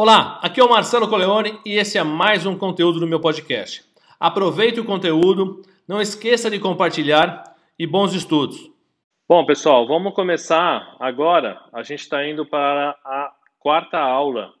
Olá, 0.00 0.38
aqui 0.40 0.60
é 0.60 0.64
o 0.64 0.70
Marcelo 0.70 1.08
Coleone 1.08 1.58
e 1.66 1.76
esse 1.76 1.98
é 1.98 2.04
mais 2.04 2.46
um 2.46 2.56
conteúdo 2.56 3.00
do 3.00 3.06
meu 3.08 3.18
podcast. 3.18 3.84
Aproveite 4.20 4.78
o 4.78 4.84
conteúdo, 4.84 5.60
não 5.88 6.00
esqueça 6.00 6.48
de 6.48 6.60
compartilhar 6.60 7.42
e 7.76 7.84
bons 7.84 8.14
estudos. 8.14 8.70
Bom, 9.28 9.44
pessoal, 9.44 9.88
vamos 9.88 10.14
começar 10.14 10.94
agora. 11.00 11.60
A 11.72 11.82
gente 11.82 11.98
está 11.98 12.24
indo 12.24 12.46
para 12.46 12.90
a 13.04 13.32
quarta 13.58 13.98
aula. 13.98 14.52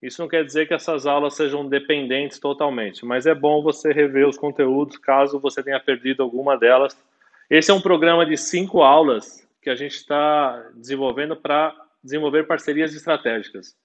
Isso 0.00 0.22
não 0.22 0.28
quer 0.30 0.42
dizer 0.42 0.66
que 0.66 0.72
essas 0.72 1.04
aulas 1.04 1.34
sejam 1.34 1.68
dependentes 1.68 2.38
totalmente, 2.38 3.04
mas 3.04 3.26
é 3.26 3.34
bom 3.34 3.62
você 3.62 3.92
rever 3.92 4.26
os 4.26 4.38
conteúdos 4.38 4.96
caso 4.96 5.38
você 5.38 5.62
tenha 5.62 5.78
perdido 5.78 6.22
alguma 6.22 6.56
delas. 6.56 6.96
Esse 7.50 7.70
é 7.70 7.74
um 7.74 7.82
programa 7.82 8.24
de 8.24 8.38
cinco 8.38 8.80
aulas 8.80 9.46
que 9.60 9.68
a 9.68 9.74
gente 9.74 9.96
está 9.96 10.70
desenvolvendo 10.74 11.36
para 11.36 11.76
desenvolver 12.02 12.44
parcerias 12.44 12.94
estratégicas. 12.94 13.76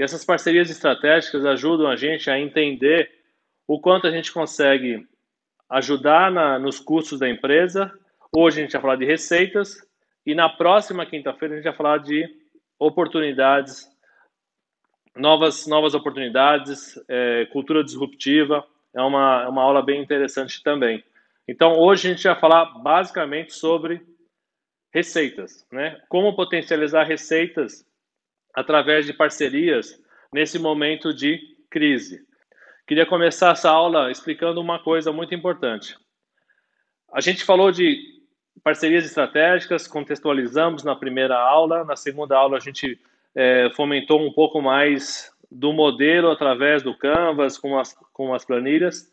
E 0.00 0.02
essas 0.02 0.24
parcerias 0.24 0.70
estratégicas 0.70 1.44
ajudam 1.44 1.86
a 1.86 1.94
gente 1.94 2.30
a 2.30 2.40
entender 2.40 3.12
o 3.68 3.78
quanto 3.78 4.06
a 4.06 4.10
gente 4.10 4.32
consegue 4.32 5.06
ajudar 5.68 6.32
na, 6.32 6.58
nos 6.58 6.80
custos 6.80 7.18
da 7.18 7.28
empresa. 7.28 7.92
Hoje 8.34 8.60
a 8.60 8.62
gente 8.62 8.72
vai 8.72 8.80
falar 8.80 8.96
de 8.96 9.04
receitas 9.04 9.76
e 10.24 10.34
na 10.34 10.48
próxima 10.48 11.04
quinta-feira 11.04 11.52
a 11.52 11.56
gente 11.58 11.66
vai 11.66 11.76
falar 11.76 11.98
de 11.98 12.26
oportunidades, 12.78 13.94
novas, 15.14 15.66
novas 15.66 15.92
oportunidades, 15.92 16.98
é, 17.06 17.44
cultura 17.52 17.84
disruptiva. 17.84 18.66
É 18.94 19.02
uma, 19.02 19.42
é 19.42 19.48
uma 19.48 19.62
aula 19.62 19.82
bem 19.82 20.00
interessante 20.00 20.62
também. 20.62 21.04
Então 21.46 21.78
hoje 21.78 22.08
a 22.08 22.14
gente 22.14 22.26
vai 22.26 22.40
falar 22.40 22.64
basicamente 22.78 23.52
sobre 23.52 24.00
receitas, 24.94 25.66
né? 25.70 26.00
Como 26.08 26.34
potencializar 26.34 27.02
receitas 27.04 27.84
através 28.54 29.06
de 29.06 29.12
parcerias 29.12 30.00
nesse 30.32 30.58
momento 30.58 31.12
de 31.12 31.40
crise. 31.68 32.24
Queria 32.86 33.06
começar 33.06 33.52
essa 33.52 33.70
aula 33.70 34.10
explicando 34.10 34.60
uma 34.60 34.78
coisa 34.78 35.12
muito 35.12 35.34
importante. 35.34 35.96
A 37.12 37.20
gente 37.20 37.44
falou 37.44 37.70
de 37.70 37.98
parcerias 38.62 39.04
estratégicas, 39.04 39.86
contextualizamos 39.86 40.84
na 40.84 40.94
primeira 40.94 41.36
aula, 41.38 41.84
na 41.84 41.96
segunda 41.96 42.36
aula 42.36 42.56
a 42.56 42.60
gente 42.60 42.98
é, 43.34 43.70
fomentou 43.74 44.20
um 44.20 44.32
pouco 44.32 44.60
mais 44.60 45.32
do 45.50 45.72
modelo 45.72 46.30
através 46.30 46.82
do 46.82 46.96
Canvas, 46.96 47.58
com 47.58 47.78
as, 47.78 47.94
com 48.12 48.34
as 48.34 48.44
planilhas. 48.44 49.12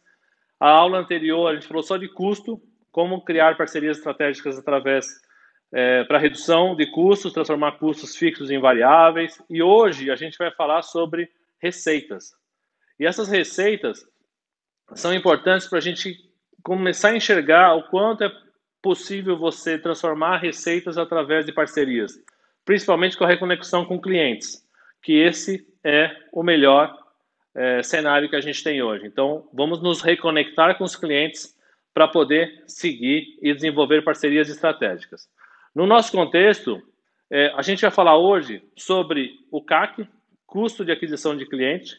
A 0.59 0.69
aula 0.69 0.99
anterior 0.99 1.47
a 1.47 1.53
gente 1.53 1.67
falou 1.67 1.83
só 1.83 1.97
de 1.97 2.07
custo, 2.07 2.61
como 2.91 3.23
criar 3.23 3.57
parcerias 3.57 3.97
estratégicas 3.97 4.57
através 4.57 5.21
é, 5.71 6.03
para 6.03 6.17
redução 6.17 6.75
de 6.75 6.85
custos, 6.87 7.33
transformar 7.33 7.73
custos 7.73 8.15
fixos 8.15 8.49
em 8.49 8.59
variáveis. 8.59 9.41
E 9.49 9.61
hoje 9.61 10.09
a 10.09 10.15
gente 10.15 10.37
vai 10.37 10.51
falar 10.51 10.81
sobre 10.81 11.29
receitas. 11.59 12.33
E 12.99 13.05
essas 13.05 13.27
receitas 13.27 14.05
são 14.93 15.13
importantes 15.13 15.67
para 15.67 15.79
a 15.79 15.81
gente 15.81 16.17
começar 16.63 17.09
a 17.09 17.17
enxergar 17.17 17.75
o 17.75 17.83
quanto 17.89 18.23
é 18.23 18.31
possível 18.81 19.37
você 19.37 19.77
transformar 19.77 20.37
receitas 20.37 20.97
através 20.97 21.45
de 21.45 21.51
parcerias, 21.51 22.13
principalmente 22.63 23.17
com 23.17 23.23
a 23.23 23.27
reconexão 23.27 23.85
com 23.85 23.99
clientes, 23.99 24.65
que 25.01 25.13
esse 25.13 25.67
é 25.83 26.15
o 26.31 26.43
melhor 26.43 26.97
é, 27.55 27.81
cenário 27.81 28.29
que 28.29 28.35
a 28.35 28.41
gente 28.41 28.63
tem 28.63 28.81
hoje. 28.81 29.05
Então, 29.05 29.49
vamos 29.53 29.81
nos 29.81 30.01
reconectar 30.01 30.77
com 30.77 30.83
os 30.83 30.95
clientes 30.95 31.55
para 31.93 32.07
poder 32.07 32.63
seguir 32.67 33.37
e 33.41 33.53
desenvolver 33.53 34.03
parcerias 34.03 34.49
estratégicas. 34.49 35.27
No 35.77 35.85
nosso 35.85 36.11
contexto, 36.11 36.81
é, 37.29 37.53
a 37.55 37.61
gente 37.61 37.81
vai 37.81 37.91
falar 37.91 38.17
hoje 38.17 38.63
sobre 38.75 39.35
o 39.51 39.61
CAC, 39.61 40.09
custo 40.43 40.83
de 40.83 40.91
aquisição 40.91 41.37
de 41.37 41.45
cliente, 41.45 41.95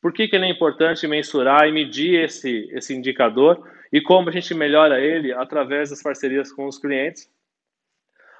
por 0.00 0.12
que, 0.12 0.28
que 0.28 0.36
ele 0.36 0.44
é 0.44 0.48
importante 0.48 1.04
mensurar 1.08 1.66
e 1.66 1.72
medir 1.72 2.14
esse, 2.22 2.70
esse 2.70 2.94
indicador 2.94 3.68
e 3.92 4.00
como 4.00 4.28
a 4.28 4.32
gente 4.32 4.54
melhora 4.54 5.00
ele 5.00 5.32
através 5.32 5.90
das 5.90 6.00
parcerias 6.00 6.52
com 6.52 6.68
os 6.68 6.78
clientes. 6.78 7.28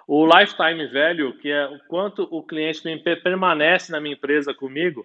O 0.06 0.24
lifetime 0.24 0.86
value, 0.86 1.36
que 1.38 1.50
é 1.50 1.66
o 1.66 1.80
quanto 1.88 2.28
o 2.30 2.40
cliente 2.40 2.80
permanece 3.20 3.90
na 3.90 4.00
minha 4.00 4.14
empresa 4.14 4.54
comigo, 4.54 5.04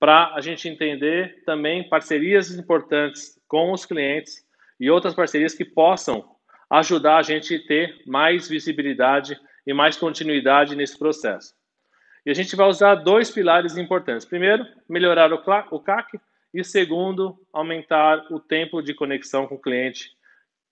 para 0.00 0.34
a 0.34 0.40
gente 0.40 0.68
entender 0.68 1.44
também 1.46 1.88
parcerias 1.88 2.50
importantes 2.50 3.40
com 3.46 3.70
os 3.70 3.86
clientes 3.86 4.44
e 4.80 4.90
outras 4.90 5.14
parcerias 5.14 5.54
que 5.54 5.64
possam 5.64 6.31
ajudar 6.72 7.18
a 7.18 7.22
gente 7.22 7.54
a 7.54 7.66
ter 7.66 8.02
mais 8.06 8.48
visibilidade 8.48 9.38
e 9.66 9.74
mais 9.74 9.94
continuidade 9.96 10.74
nesse 10.74 10.98
processo. 10.98 11.54
E 12.24 12.30
a 12.30 12.34
gente 12.34 12.56
vai 12.56 12.66
usar 12.66 12.94
dois 12.94 13.30
pilares 13.30 13.76
importantes. 13.76 14.24
Primeiro, 14.24 14.66
melhorar 14.88 15.32
o 15.32 15.80
CAC 15.80 16.18
e 16.54 16.64
segundo, 16.64 17.38
aumentar 17.52 18.26
o 18.30 18.40
tempo 18.40 18.80
de 18.80 18.94
conexão 18.94 19.46
com 19.46 19.56
o 19.56 19.60
cliente 19.60 20.10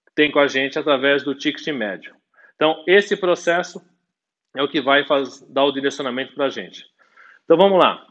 que 0.06 0.14
tem 0.14 0.30
com 0.30 0.38
a 0.38 0.48
gente 0.48 0.78
através 0.78 1.22
do 1.22 1.34
ticket 1.34 1.66
médio. 1.68 2.14
Então, 2.54 2.82
esse 2.86 3.16
processo 3.16 3.82
é 4.56 4.62
o 4.62 4.68
que 4.68 4.80
vai 4.80 5.04
dar 5.48 5.64
o 5.64 5.72
direcionamento 5.72 6.34
para 6.34 6.46
a 6.46 6.50
gente. 6.50 6.86
Então, 7.44 7.58
vamos 7.58 7.78
lá. 7.78 8.06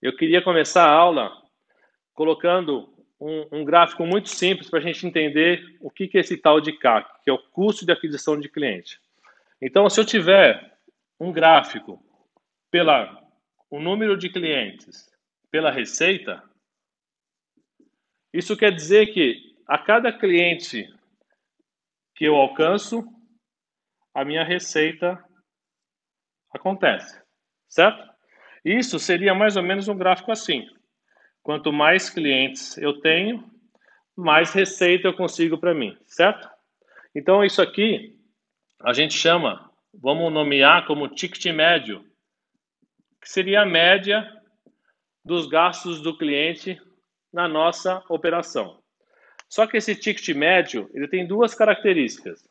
Eu 0.00 0.16
queria 0.16 0.40
começar 0.40 0.84
a 0.84 0.92
aula 0.92 1.32
colocando 2.14 2.97
um, 3.20 3.60
um 3.60 3.64
gráfico 3.64 4.06
muito 4.06 4.28
simples 4.28 4.70
para 4.70 4.78
a 4.78 4.82
gente 4.82 5.06
entender 5.06 5.76
o 5.80 5.90
que, 5.90 6.06
que 6.06 6.18
é 6.18 6.20
esse 6.20 6.36
tal 6.36 6.60
de 6.60 6.72
CAC, 6.72 7.22
que 7.24 7.30
é 7.30 7.32
o 7.32 7.38
custo 7.38 7.84
de 7.84 7.92
aquisição 7.92 8.38
de 8.38 8.48
cliente. 8.48 9.00
Então, 9.60 9.88
se 9.90 10.00
eu 10.00 10.04
tiver 10.04 10.78
um 11.18 11.32
gráfico 11.32 12.02
pela 12.70 13.26
o 13.70 13.80
número 13.80 14.16
de 14.16 14.30
clientes 14.30 15.10
pela 15.50 15.70
receita, 15.70 16.42
isso 18.32 18.56
quer 18.56 18.72
dizer 18.72 19.12
que 19.12 19.54
a 19.66 19.78
cada 19.78 20.12
cliente 20.12 20.88
que 22.14 22.24
eu 22.24 22.34
alcanço, 22.34 23.04
a 24.14 24.24
minha 24.24 24.42
receita 24.42 25.22
acontece, 26.52 27.20
certo? 27.68 28.08
Isso 28.64 28.98
seria 28.98 29.34
mais 29.34 29.56
ou 29.56 29.62
menos 29.62 29.88
um 29.88 29.96
gráfico 29.96 30.32
assim. 30.32 30.66
Quanto 31.48 31.72
mais 31.72 32.10
clientes 32.10 32.76
eu 32.76 33.00
tenho, 33.00 33.42
mais 34.14 34.52
receita 34.52 35.08
eu 35.08 35.14
consigo 35.14 35.56
para 35.56 35.72
mim, 35.72 35.96
certo? 36.04 36.46
Então, 37.14 37.42
isso 37.42 37.62
aqui 37.62 38.14
a 38.82 38.92
gente 38.92 39.14
chama, 39.14 39.72
vamos 39.94 40.30
nomear 40.30 40.86
como 40.86 41.08
ticket 41.08 41.46
médio, 41.54 42.04
que 43.18 43.30
seria 43.30 43.62
a 43.62 43.64
média 43.64 44.30
dos 45.24 45.48
gastos 45.48 46.02
do 46.02 46.18
cliente 46.18 46.78
na 47.32 47.48
nossa 47.48 48.04
operação. 48.10 48.82
Só 49.48 49.66
que 49.66 49.78
esse 49.78 49.96
ticket 49.96 50.28
médio, 50.36 50.90
ele 50.92 51.08
tem 51.08 51.26
duas 51.26 51.54
características. 51.54 52.46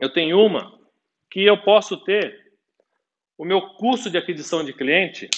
Eu 0.00 0.12
tenho 0.12 0.44
uma 0.44 0.76
que 1.30 1.44
eu 1.44 1.56
posso 1.62 1.96
ter 1.96 2.50
o 3.38 3.44
meu 3.44 3.60
custo 3.74 4.10
de 4.10 4.18
aquisição 4.18 4.64
de 4.64 4.72
cliente, 4.72 5.30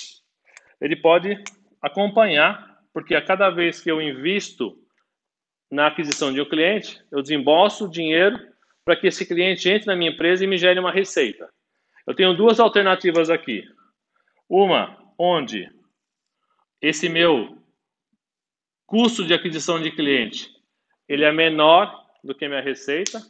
ele 0.81 0.97
pode 0.97 1.45
acompanhar, 1.81 2.79
porque 2.93 3.15
a 3.15 3.23
cada 3.25 3.51
vez 3.51 3.81
que 3.81 3.91
eu 3.91 4.01
invisto 4.01 4.77
na 5.71 5.87
aquisição 5.87 6.33
de 6.33 6.41
um 6.41 6.49
cliente, 6.49 7.01
eu 7.13 7.23
desembolso 7.23 7.89
dinheiro 7.89 8.39
para 8.85 8.97
que 8.97 9.07
esse 9.07 9.25
cliente 9.25 9.69
entre 9.69 9.87
na 9.87 9.97
minha 9.97 10.11
empresa 10.11 10.45
e 10.45 10.47
me 10.47 10.59
gere 10.59 10.81
uma 10.81 10.91
receita. 10.91 11.49
Eu 12.07 12.15
tenho 12.15 12.35
duas 12.35 12.59
alternativas 12.59 13.31
aqui. 13.31 13.63
Uma, 14.49 14.99
onde 15.17 15.71
esse 16.83 17.09
meu 17.09 17.57
custo 18.87 19.25
de 19.25 19.33
aquisição 19.33 19.81
de 19.81 19.93
cliente 19.93 20.51
ele 21.11 21.25
é 21.25 21.33
menor 21.33 22.07
do 22.23 22.35
que 22.35 22.45
a 22.45 22.49
minha 22.49 22.61
receita. 22.61 23.21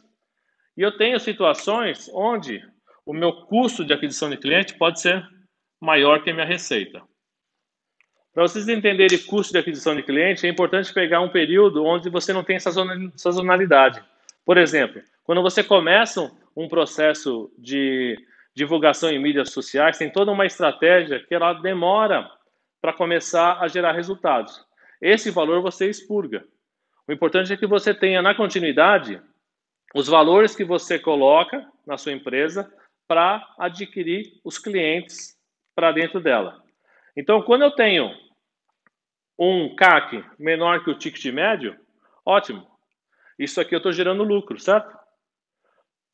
E 0.77 0.81
eu 0.81 0.95
tenho 0.97 1.19
situações 1.19 2.09
onde 2.13 2.63
o 3.03 3.11
meu 3.11 3.33
custo 3.47 3.83
de 3.83 3.91
aquisição 3.91 4.29
de 4.29 4.37
cliente 4.37 4.77
pode 4.77 5.01
ser 5.01 5.27
maior 5.79 6.23
que 6.23 6.29
a 6.29 6.33
minha 6.33 6.45
receita. 6.45 7.01
Para 8.33 8.43
vocês 8.43 8.67
entenderem 8.69 9.17
custo 9.23 9.51
de 9.51 9.59
aquisição 9.59 9.93
de 9.93 10.03
cliente, 10.03 10.47
é 10.47 10.49
importante 10.49 10.93
pegar 10.93 11.19
um 11.19 11.29
período 11.29 11.83
onde 11.83 12.09
você 12.09 12.31
não 12.31 12.43
tem 12.43 12.57
sazonalidade. 12.59 14.01
Por 14.45 14.57
exemplo, 14.57 15.01
quando 15.23 15.41
você 15.41 15.61
começa 15.61 16.31
um 16.55 16.67
processo 16.67 17.51
de 17.57 18.17
divulgação 18.55 19.09
em 19.09 19.19
mídias 19.19 19.51
sociais, 19.51 19.97
tem 19.97 20.09
toda 20.09 20.31
uma 20.31 20.45
estratégia 20.45 21.19
que 21.19 21.35
ela 21.35 21.53
demora 21.53 22.29
para 22.81 22.93
começar 22.93 23.59
a 23.59 23.67
gerar 23.67 23.91
resultados. 23.91 24.65
Esse 25.01 25.29
valor 25.29 25.61
você 25.61 25.89
expurga. 25.89 26.45
O 27.07 27.11
importante 27.11 27.51
é 27.51 27.57
que 27.57 27.67
você 27.67 27.93
tenha 27.93 28.21
na 28.21 28.33
continuidade 28.33 29.21
os 29.93 30.07
valores 30.07 30.55
que 30.55 30.63
você 30.63 30.97
coloca 30.97 31.67
na 31.85 31.97
sua 31.97 32.13
empresa 32.13 32.71
para 33.07 33.45
adquirir 33.59 34.39
os 34.43 34.57
clientes 34.57 35.37
para 35.75 35.91
dentro 35.91 36.21
dela. 36.21 36.63
Então, 37.15 37.41
quando 37.41 37.63
eu 37.63 37.71
tenho 37.71 38.11
um 39.37 39.75
CAC 39.75 40.23
menor 40.37 40.83
que 40.83 40.91
o 40.91 40.97
ticket 40.97 41.33
médio, 41.33 41.75
ótimo. 42.25 42.67
Isso 43.39 43.59
aqui 43.59 43.73
eu 43.73 43.77
estou 43.77 43.91
gerando 43.91 44.23
lucro, 44.23 44.59
certo? 44.59 44.95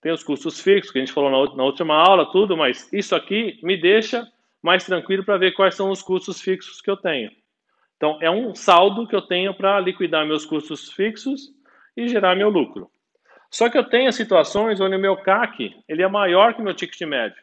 Tem 0.01 0.11
os 0.11 0.23
custos 0.23 0.61
fixos, 0.61 0.91
que 0.91 0.97
a 0.97 1.01
gente 1.01 1.11
falou 1.11 1.29
na, 1.29 1.63
última 1.63 1.95
aula, 1.95 2.31
tudo, 2.31 2.55
mas 2.55 2.91
isso 2.93 3.15
aqui 3.15 3.59
me 3.61 3.75
deixa 3.75 4.25
mais 4.61 4.85
tranquilo 4.85 5.25
para 5.25 5.37
ver 5.37 5.51
quais 5.51 5.75
são 5.75 5.89
os 5.89 6.01
custos 6.01 6.39
fixos 6.39 6.79
que 6.79 6.89
eu 6.89 6.95
tenho. 6.95 7.31
Então, 7.97 8.17
é 8.21 8.29
um 8.29 8.55
saldo 8.55 9.07
que 9.07 9.15
eu 9.15 9.21
tenho 9.21 9.53
para 9.53 9.79
liquidar 9.79 10.25
meus 10.25 10.45
custos 10.45 10.91
fixos 10.93 11.51
e 11.95 12.07
gerar 12.07 12.35
meu 12.35 12.49
lucro. 12.49 12.89
Só 13.51 13.69
que 13.69 13.77
eu 13.77 13.83
tenho 13.83 14.11
situações 14.13 14.79
onde 14.79 14.95
o 14.95 14.99
meu 14.99 15.17
CAC 15.17 15.75
ele 15.87 16.03
é 16.03 16.07
maior 16.07 16.53
que 16.53 16.61
o 16.61 16.63
meu 16.63 16.73
ticket 16.73 17.01
médio. 17.01 17.41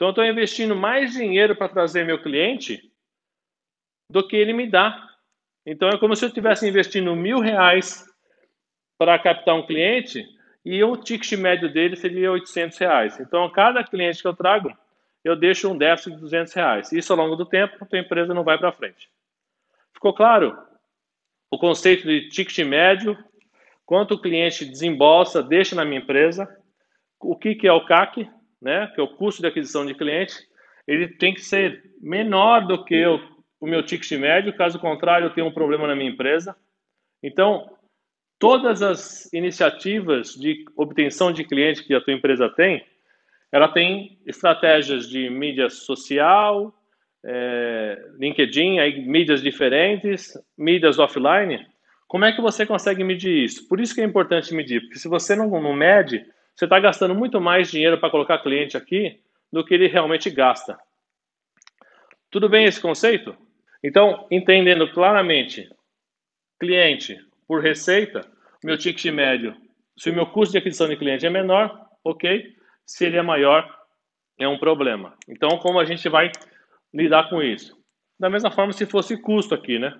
Então, 0.00 0.08
eu 0.08 0.12
estou 0.12 0.24
investindo 0.24 0.74
mais 0.74 1.12
dinheiro 1.12 1.54
para 1.54 1.68
trazer 1.68 2.06
meu 2.06 2.22
cliente 2.22 2.90
do 4.10 4.26
que 4.26 4.34
ele 4.34 4.54
me 4.54 4.66
dá. 4.66 5.10
Então, 5.66 5.90
é 5.90 5.98
como 5.98 6.16
se 6.16 6.24
eu 6.24 6.28
estivesse 6.28 6.66
investindo 6.66 7.14
mil 7.14 7.38
reais 7.38 8.02
para 8.96 9.18
captar 9.18 9.54
um 9.54 9.66
cliente 9.66 10.26
e 10.64 10.82
o 10.82 10.96
ticket 10.96 11.32
médio 11.38 11.70
dele 11.70 11.96
seria 11.96 12.32
800 12.32 12.78
reais. 12.78 13.20
Então, 13.20 13.50
cada 13.50 13.84
cliente 13.84 14.22
que 14.22 14.26
eu 14.26 14.34
trago, 14.34 14.72
eu 15.22 15.36
deixo 15.36 15.70
um 15.70 15.76
déficit 15.76 16.14
de 16.14 16.20
200 16.22 16.54
reais. 16.54 16.92
Isso 16.92 17.12
ao 17.12 17.18
longo 17.18 17.36
do 17.36 17.44
tempo, 17.44 17.76
a 17.78 17.84
tua 17.84 17.98
empresa 17.98 18.32
não 18.32 18.42
vai 18.42 18.56
para 18.56 18.72
frente. 18.72 19.10
Ficou 19.92 20.14
claro? 20.14 20.56
O 21.50 21.58
conceito 21.58 22.08
de 22.08 22.26
ticket 22.30 22.66
médio, 22.66 23.22
quanto 23.84 24.14
o 24.14 24.18
cliente 24.18 24.64
desembolsa, 24.64 25.42
deixa 25.42 25.76
na 25.76 25.84
minha 25.84 26.00
empresa, 26.00 26.48
o 27.20 27.36
que, 27.36 27.54
que 27.54 27.68
é 27.68 27.72
o 27.72 27.84
CAC, 27.84 28.26
né, 28.60 28.90
que 28.94 29.00
é 29.00 29.04
o 29.04 29.08
custo 29.08 29.40
de 29.40 29.48
aquisição 29.48 29.86
de 29.86 29.94
cliente, 29.94 30.34
ele 30.86 31.08
tem 31.08 31.34
que 31.34 31.40
ser 31.40 31.82
menor 32.00 32.66
do 32.66 32.84
que 32.84 33.06
o, 33.06 33.20
o 33.60 33.66
meu 33.66 33.82
ticket 33.82 34.10
médio, 34.18 34.56
caso 34.56 34.78
contrário, 34.78 35.26
eu 35.26 35.34
tenho 35.34 35.46
um 35.46 35.52
problema 35.52 35.86
na 35.86 35.94
minha 35.94 36.10
empresa. 36.10 36.56
Então, 37.22 37.70
todas 38.38 38.82
as 38.82 39.32
iniciativas 39.32 40.34
de 40.34 40.64
obtenção 40.76 41.32
de 41.32 41.44
cliente 41.44 41.84
que 41.84 41.94
a 41.94 42.00
tua 42.00 42.14
empresa 42.14 42.48
tem, 42.48 42.84
ela 43.52 43.68
tem 43.68 44.18
estratégias 44.26 45.08
de 45.08 45.28
mídia 45.28 45.68
social, 45.68 46.74
é, 47.24 48.02
LinkedIn, 48.18 48.78
aí, 48.78 49.04
mídias 49.04 49.42
diferentes, 49.42 50.32
mídias 50.56 50.98
offline. 50.98 51.66
Como 52.08 52.24
é 52.24 52.32
que 52.32 52.40
você 52.40 52.64
consegue 52.64 53.04
medir 53.04 53.44
isso? 53.44 53.68
Por 53.68 53.80
isso 53.80 53.94
que 53.94 54.00
é 54.00 54.04
importante 54.04 54.54
medir, 54.54 54.80
porque 54.80 54.98
se 54.98 55.08
você 55.08 55.36
não, 55.36 55.48
não 55.48 55.74
mede, 55.74 56.24
você 56.60 56.66
está 56.66 56.78
gastando 56.78 57.14
muito 57.14 57.40
mais 57.40 57.70
dinheiro 57.70 57.98
para 57.98 58.10
colocar 58.10 58.36
cliente 58.36 58.76
aqui 58.76 59.18
do 59.50 59.64
que 59.64 59.72
ele 59.72 59.86
realmente 59.86 60.28
gasta. 60.28 60.78
Tudo 62.30 62.50
bem 62.50 62.66
esse 62.66 62.78
conceito? 62.78 63.34
Então, 63.82 64.26
entendendo 64.30 64.92
claramente 64.92 65.66
cliente 66.60 67.18
por 67.48 67.62
receita, 67.62 68.30
meu 68.62 68.76
ticket 68.76 69.10
médio, 69.10 69.56
se 69.96 70.10
o 70.10 70.12
meu 70.14 70.26
custo 70.26 70.52
de 70.52 70.58
aquisição 70.58 70.86
de 70.86 70.98
cliente 70.98 71.24
é 71.24 71.30
menor, 71.30 71.88
ok. 72.04 72.54
Se 72.84 73.06
ele 73.06 73.16
é 73.16 73.22
maior, 73.22 73.66
é 74.38 74.46
um 74.46 74.58
problema. 74.58 75.16
Então, 75.26 75.58
como 75.60 75.80
a 75.80 75.86
gente 75.86 76.06
vai 76.10 76.30
lidar 76.92 77.30
com 77.30 77.42
isso? 77.42 77.74
Da 78.18 78.28
mesma 78.28 78.50
forma 78.50 78.74
se 78.74 78.84
fosse 78.84 79.16
custo 79.16 79.54
aqui, 79.54 79.78
né? 79.78 79.98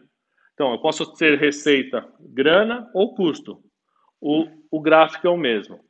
Então, 0.53 0.73
eu 0.73 0.79
posso 0.79 1.11
ter 1.15 1.39
receita, 1.39 2.07
grana 2.21 2.87
ou 2.93 3.15
custo. 3.15 3.65
O, 4.21 4.47
o 4.71 4.79
gráfico 4.79 5.27
é 5.27 5.31
o 5.31 5.39
mesmo. 5.39 5.89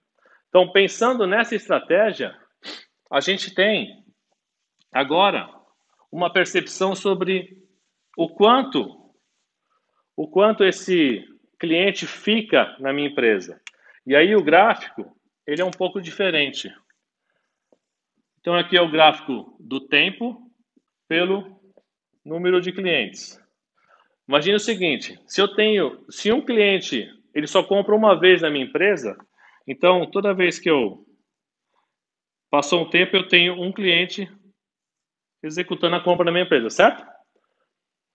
Então, 0.51 0.71
pensando 0.71 1.27
nessa 1.27 1.55
estratégia, 1.55 2.37
a 3.11 3.21
gente 3.21 3.55
tem 3.55 4.05
agora 4.93 5.49
uma 6.13 6.31
percepção 6.31 6.95
sobre 6.95 7.57
o 8.17 8.29
quanto 8.29 9.01
o 10.17 10.29
quanto 10.29 10.65
esse 10.65 11.25
cliente 11.59 12.07
fica 12.07 12.77
na 12.79 12.93
minha 12.93 13.09
empresa. 13.09 13.59
E 14.07 14.15
aí 14.15 14.37
o 14.37 14.45
gráfico, 14.45 15.17
ele 15.47 15.63
é 15.63 15.65
um 15.65 15.71
pouco 15.71 15.99
diferente. 15.99 16.71
Então 18.39 18.55
aqui 18.55 18.77
é 18.77 18.83
o 18.83 18.91
gráfico 18.91 19.57
do 19.59 19.81
tempo 19.81 20.51
pelo 21.09 21.59
número 22.23 22.61
de 22.61 22.71
clientes. 22.71 23.41
Imagine 24.29 24.57
o 24.57 24.61
seguinte, 24.61 25.19
se 25.27 25.41
eu 25.41 25.49
tenho, 25.49 26.05
se 26.11 26.31
um 26.31 26.45
cliente, 26.45 27.09
ele 27.35 27.47
só 27.47 27.63
compra 27.63 27.97
uma 27.97 28.19
vez 28.19 28.43
na 28.43 28.51
minha 28.51 28.67
empresa, 28.67 29.17
então 29.67 30.11
toda 30.11 30.35
vez 30.35 30.59
que 30.59 30.71
eu 30.71 31.07
passou 32.51 32.83
um 32.83 32.91
tempo, 32.91 33.17
eu 33.17 33.29
tenho 33.29 33.55
um 33.55 33.73
cliente 33.73 34.29
executando 35.43 35.97
a 35.97 36.03
compra 36.03 36.25
na 36.25 36.33
minha 36.33 36.45
empresa, 36.45 36.69
certo? 36.69 37.07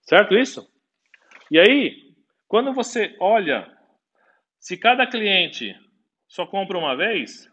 Certo 0.01 0.35
isso? 0.35 0.71
E 1.49 1.57
aí, 1.57 2.13
quando 2.47 2.73
você 2.73 3.15
olha, 3.19 3.71
se 4.59 4.77
cada 4.77 5.07
cliente 5.07 5.75
só 6.27 6.45
compra 6.45 6.77
uma 6.77 6.95
vez, 6.95 7.49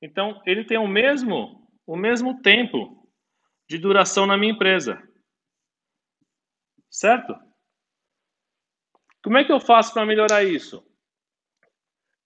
então 0.00 0.40
ele 0.46 0.64
tem 0.64 0.78
o 0.78 0.86
mesmo, 0.86 1.68
o 1.86 1.96
mesmo 1.96 2.40
tempo 2.42 3.08
de 3.68 3.78
duração 3.78 4.26
na 4.26 4.36
minha 4.36 4.52
empresa. 4.52 5.02
Certo? 6.90 7.34
Como 9.22 9.36
é 9.36 9.44
que 9.44 9.52
eu 9.52 9.60
faço 9.60 9.92
para 9.92 10.06
melhorar 10.06 10.44
isso? 10.44 10.87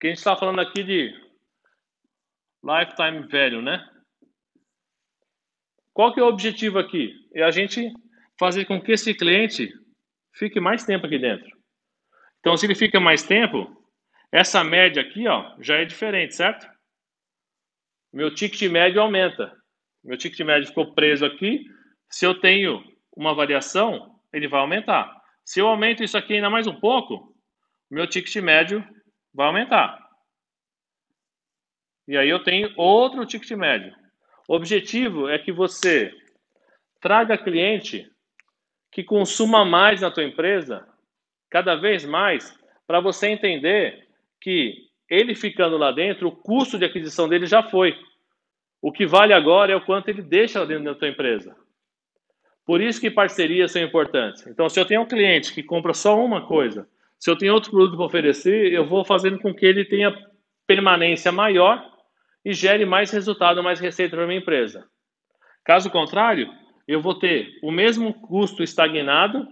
Que 0.03 0.09
a 0.09 0.11
gente 0.11 0.19
está 0.19 0.35
falando 0.35 0.61
aqui 0.61 0.83
de 0.83 1.15
lifetime 2.65 3.25
value, 3.29 3.63
né? 3.63 3.89
Qual 5.95 6.13
que 6.13 6.19
é 6.19 6.25
o 6.25 6.27
objetivo 6.27 6.81
aqui? 6.81 7.15
É 7.33 7.45
a 7.45 7.53
gente 7.53 7.89
fazer 8.37 8.65
com 8.65 8.83
que 8.83 8.91
esse 8.91 9.15
cliente 9.15 9.73
fique 10.35 10.59
mais 10.59 10.85
tempo 10.85 11.07
aqui 11.07 11.21
dentro. 11.21 11.49
Então, 12.41 12.57
se 12.57 12.67
ele 12.67 12.75
fica 12.75 12.99
mais 12.99 13.23
tempo, 13.23 13.81
essa 14.33 14.65
média 14.65 15.01
aqui, 15.01 15.29
ó, 15.29 15.55
já 15.61 15.77
é 15.77 15.85
diferente, 15.85 16.35
certo? 16.35 16.69
Meu 18.13 18.35
ticket 18.35 18.69
médio 18.69 19.01
aumenta. 19.01 19.57
Meu 20.03 20.19
ticket 20.19 20.45
médio 20.45 20.67
ficou 20.67 20.93
preso 20.95 21.25
aqui. 21.25 21.65
Se 22.11 22.27
eu 22.27 22.41
tenho 22.41 22.83
uma 23.17 23.37
variação, 23.37 24.19
ele 24.33 24.49
vai 24.49 24.63
aumentar. 24.63 25.17
Se 25.45 25.61
eu 25.61 25.69
aumento 25.69 26.03
isso 26.03 26.19
aqui 26.19 26.35
ainda 26.35 26.51
mais 26.51 26.67
um 26.67 26.81
pouco, 26.81 27.37
meu 27.89 28.09
ticket 28.09 28.35
médio 28.43 28.85
vai 29.35 29.47
aumentar. 29.47 29.99
E 32.07 32.17
aí 32.17 32.29
eu 32.29 32.43
tenho 32.43 32.73
outro 32.77 33.25
ticket 33.25 33.51
médio. 33.53 33.95
O 34.49 34.55
objetivo 34.55 35.29
é 35.29 35.39
que 35.39 35.53
você 35.53 36.13
traga 37.01 37.39
cliente 37.39 38.11
que 38.91 39.03
consuma 39.03 39.65
mais 39.65 40.01
na 40.01 40.11
tua 40.11 40.25
empresa, 40.25 40.87
cada 41.49 41.75
vez 41.75 42.05
mais, 42.05 42.57
para 42.87 43.01
você 43.01 43.29
entender 43.29 44.09
que 44.41 44.89
ele 45.09 45.35
ficando 45.35 45.77
lá 45.77 45.93
dentro, 45.93 46.29
o 46.29 46.37
custo 46.37 46.79
de 46.79 46.85
aquisição 46.85 47.29
dele 47.29 47.47
já 47.47 47.63
foi. 47.63 47.99
O 48.81 48.91
que 48.91 49.07
vale 49.07 49.33
agora 49.33 49.73
é 49.73 49.77
o 49.77 49.85
quanto 49.85 50.09
ele 50.09 50.23
deixa 50.23 50.67
dentro 50.67 50.85
da 50.85 50.95
tua 50.95 51.09
empresa. 51.09 51.57
Por 52.65 52.81
isso 52.81 53.01
que 53.01 53.11
parcerias 53.11 53.73
são 53.73 53.83
importantes. 53.83 54.47
Então, 54.47 54.69
se 54.69 54.79
eu 54.79 54.85
tenho 54.85 55.03
um 55.03 55.07
cliente 55.07 55.53
que 55.53 55.63
compra 55.63 55.95
só 55.95 56.23
uma 56.23 56.47
coisa, 56.47 56.89
se 57.23 57.31
eu 57.31 57.39
tenho 57.39 57.55
outro 57.55 57.71
produto 57.71 57.97
para 57.97 58.07
oferecer, 58.07 58.73
eu 58.73 58.85
vou 58.85 59.05
fazendo 59.05 59.39
com 59.39 59.55
que 59.55 59.65
ele 59.65 59.85
tenha 59.85 60.13
permanência 60.67 61.31
maior 61.31 61.81
e 62.45 62.53
gere 62.53 62.85
mais 62.85 63.13
resultado, 63.13 63.63
mais 63.63 63.79
receita 63.79 64.17
para 64.17 64.27
minha 64.27 64.41
empresa. 64.41 64.85
Caso 65.65 65.89
contrário, 65.89 66.53
eu 66.89 67.01
vou 67.01 67.17
ter 67.17 67.61
o 67.63 67.71
mesmo 67.71 68.13
custo 68.13 68.61
estagnado, 68.61 69.47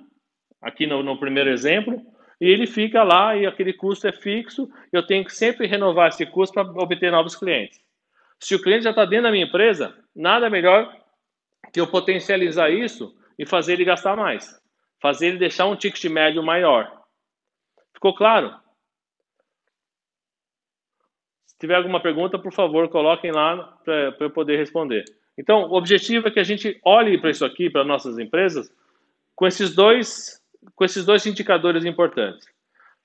aqui 0.60 0.84
no, 0.84 1.00
no 1.04 1.16
primeiro 1.16 1.48
exemplo, 1.48 2.02
e 2.40 2.48
ele 2.48 2.66
fica 2.66 3.04
lá 3.04 3.36
e 3.36 3.46
aquele 3.46 3.72
custo 3.72 4.08
é 4.08 4.12
fixo, 4.12 4.68
eu 4.92 5.06
tenho 5.06 5.24
que 5.24 5.32
sempre 5.32 5.68
renovar 5.68 6.08
esse 6.08 6.26
custo 6.26 6.54
para 6.54 6.82
obter 6.82 7.12
novos 7.12 7.36
clientes. 7.36 7.78
Se 8.40 8.52
o 8.52 8.60
cliente 8.60 8.82
já 8.82 8.90
está 8.90 9.04
dentro 9.04 9.26
da 9.26 9.30
minha 9.30 9.46
empresa, 9.46 9.96
nada 10.12 10.50
melhor 10.50 10.92
que 11.72 11.80
eu 11.80 11.86
potencializar 11.86 12.68
isso 12.68 13.14
e 13.38 13.46
fazer 13.46 13.74
ele 13.74 13.84
gastar 13.84 14.16
mais. 14.16 14.60
Fazer 15.00 15.28
ele 15.28 15.38
deixar 15.38 15.66
um 15.66 15.76
ticket 15.76 16.04
médio 16.06 16.42
maior. 16.42 16.99
Ficou 18.00 18.14
claro? 18.14 18.58
Se 21.46 21.54
tiver 21.58 21.74
alguma 21.74 22.00
pergunta, 22.00 22.38
por 22.38 22.50
favor, 22.50 22.88
coloquem 22.88 23.30
lá 23.30 23.78
para 23.84 24.16
eu 24.18 24.30
poder 24.30 24.56
responder. 24.56 25.04
Então, 25.36 25.64
o 25.64 25.74
objetivo 25.74 26.28
é 26.28 26.30
que 26.30 26.40
a 26.40 26.44
gente 26.44 26.80
olhe 26.82 27.20
para 27.20 27.30
isso 27.30 27.44
aqui, 27.44 27.68
para 27.68 27.84
nossas 27.84 28.18
empresas, 28.18 28.72
com 29.36 29.46
esses 29.46 29.74
dois, 29.74 30.42
com 30.74 30.82
esses 30.82 31.04
dois 31.04 31.26
indicadores 31.26 31.84
importantes. 31.84 32.48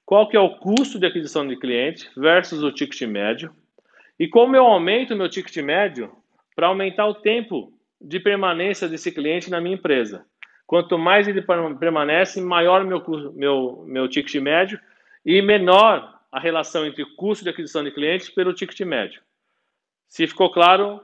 Qual 0.05 0.29
que 0.29 0.37
é 0.37 0.39
o 0.39 0.57
custo 0.59 0.97
de 0.97 1.05
aquisição 1.05 1.45
de 1.45 1.57
cliente 1.59 2.09
versus 2.15 2.63
o 2.63 2.71
ticket 2.71 3.01
médio 3.01 3.53
e 4.17 4.29
como 4.29 4.55
eu 4.55 4.65
aumento 4.65 5.13
o 5.13 5.17
meu 5.17 5.27
ticket 5.27 5.57
médio 5.57 6.09
para 6.55 6.67
aumentar 6.67 7.05
o 7.05 7.15
tempo 7.15 7.77
de 7.99 8.17
permanência 8.17 8.87
desse 8.87 9.11
cliente 9.11 9.49
na 9.49 9.59
minha 9.59 9.75
empresa. 9.75 10.25
Quanto 10.67 10.97
mais 10.97 11.27
ele 11.27 11.43
permanece, 11.79 12.41
maior 12.41 12.81
o 12.81 12.87
meu, 12.87 13.33
meu, 13.33 13.83
meu 13.87 14.07
ticket 14.07 14.41
médio 14.41 14.79
e 15.23 15.41
menor 15.41 16.19
a 16.31 16.39
relação 16.39 16.85
entre 16.85 17.05
custo 17.15 17.43
de 17.43 17.49
aquisição 17.49 17.83
de 17.83 17.91
clientes 17.91 18.29
pelo 18.29 18.53
ticket 18.53 18.79
médio. 18.81 19.21
Se 20.07 20.25
ficou 20.27 20.51
claro, 20.51 20.99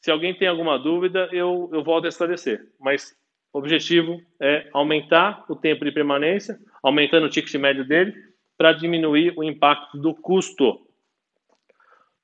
se 0.00 0.10
alguém 0.10 0.34
tem 0.34 0.48
alguma 0.48 0.78
dúvida, 0.78 1.28
eu, 1.32 1.70
eu 1.72 1.82
volto 1.82 2.06
a 2.06 2.08
esclarecer. 2.08 2.66
Mas 2.78 3.16
o 3.52 3.58
objetivo 3.58 4.20
é 4.40 4.68
aumentar 4.72 5.44
o 5.48 5.56
tempo 5.56 5.84
de 5.84 5.92
permanência, 5.92 6.58
aumentando 6.82 7.26
o 7.26 7.30
ticket 7.30 7.54
médio 7.54 7.86
dele, 7.86 8.14
para 8.56 8.72
diminuir 8.72 9.32
o 9.36 9.44
impacto 9.44 9.96
do 9.96 10.14
custo 10.14 10.84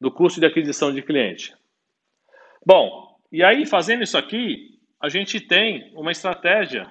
do 0.00 0.11
custo 0.11 0.38
de 0.38 0.45
aquisição 0.45 0.93
de 0.93 1.00
cliente. 1.00 1.54
Bom, 2.66 3.19
e 3.33 3.43
aí 3.43 3.64
fazendo 3.64 4.02
isso 4.02 4.19
aqui, 4.19 4.74
a 5.04 5.08
gente 5.11 5.38
tem 5.38 5.92
uma 5.94 6.12
estratégia 6.12 6.90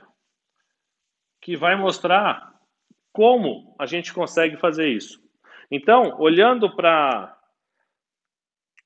que 1.42 1.58
vai 1.58 1.76
mostrar 1.76 2.54
como 3.12 3.76
a 3.80 3.88
gente 3.88 4.14
consegue 4.14 4.56
fazer 4.56 4.88
isso. 4.88 5.20
Então, 5.72 6.16
olhando 6.20 6.76
para 6.76 7.36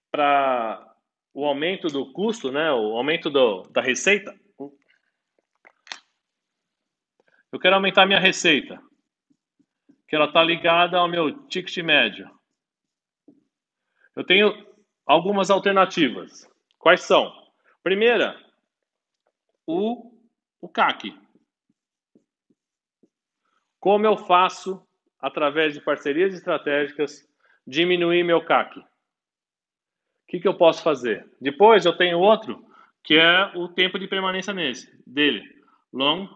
para 0.10 0.96
o 1.34 1.46
aumento 1.46 1.90
do 1.90 2.10
custo, 2.14 2.54
né, 2.54 2.72
o 2.72 2.96
aumento 2.96 3.30
do, 3.30 3.64
da 3.64 3.82
receita, 3.82 4.34
eu 7.52 7.60
quero 7.60 7.76
aumentar 7.76 8.06
minha 8.06 8.20
receita, 8.22 8.82
que 10.08 10.16
ela 10.16 10.28
está 10.28 10.42
ligada 10.42 10.98
ao 10.98 11.10
meu 11.10 11.46
ticket 11.50 11.80
médio. 11.84 12.32
Eu 14.16 14.24
tenho 14.24 14.66
algumas 15.06 15.50
alternativas. 15.50 16.50
Quais 16.80 17.02
são? 17.02 17.30
Primeira, 17.84 18.47
o, 19.68 20.12
o 20.62 20.70
CAC. 20.70 21.14
Como 23.80 24.06
eu 24.06 24.18
faço, 24.18 24.82
através 25.20 25.74
de 25.74 25.82
parcerias 25.82 26.34
estratégicas, 26.34 27.28
diminuir 27.66 28.24
meu 28.24 28.44
CAC? 28.44 28.80
O 28.80 28.86
que, 30.30 30.40
que 30.40 30.48
eu 30.48 30.58
posso 30.58 30.82
fazer? 30.82 31.30
Depois 31.40 31.86
eu 31.86 31.96
tenho 31.96 32.20
outro, 32.20 32.66
que 33.04 33.16
é 33.16 33.46
o 33.56 33.68
tempo 33.68 34.00
de 34.00 34.08
permanência 34.08 34.54
nesse, 34.54 34.92
dele. 35.06 35.44
Long, 35.94 36.28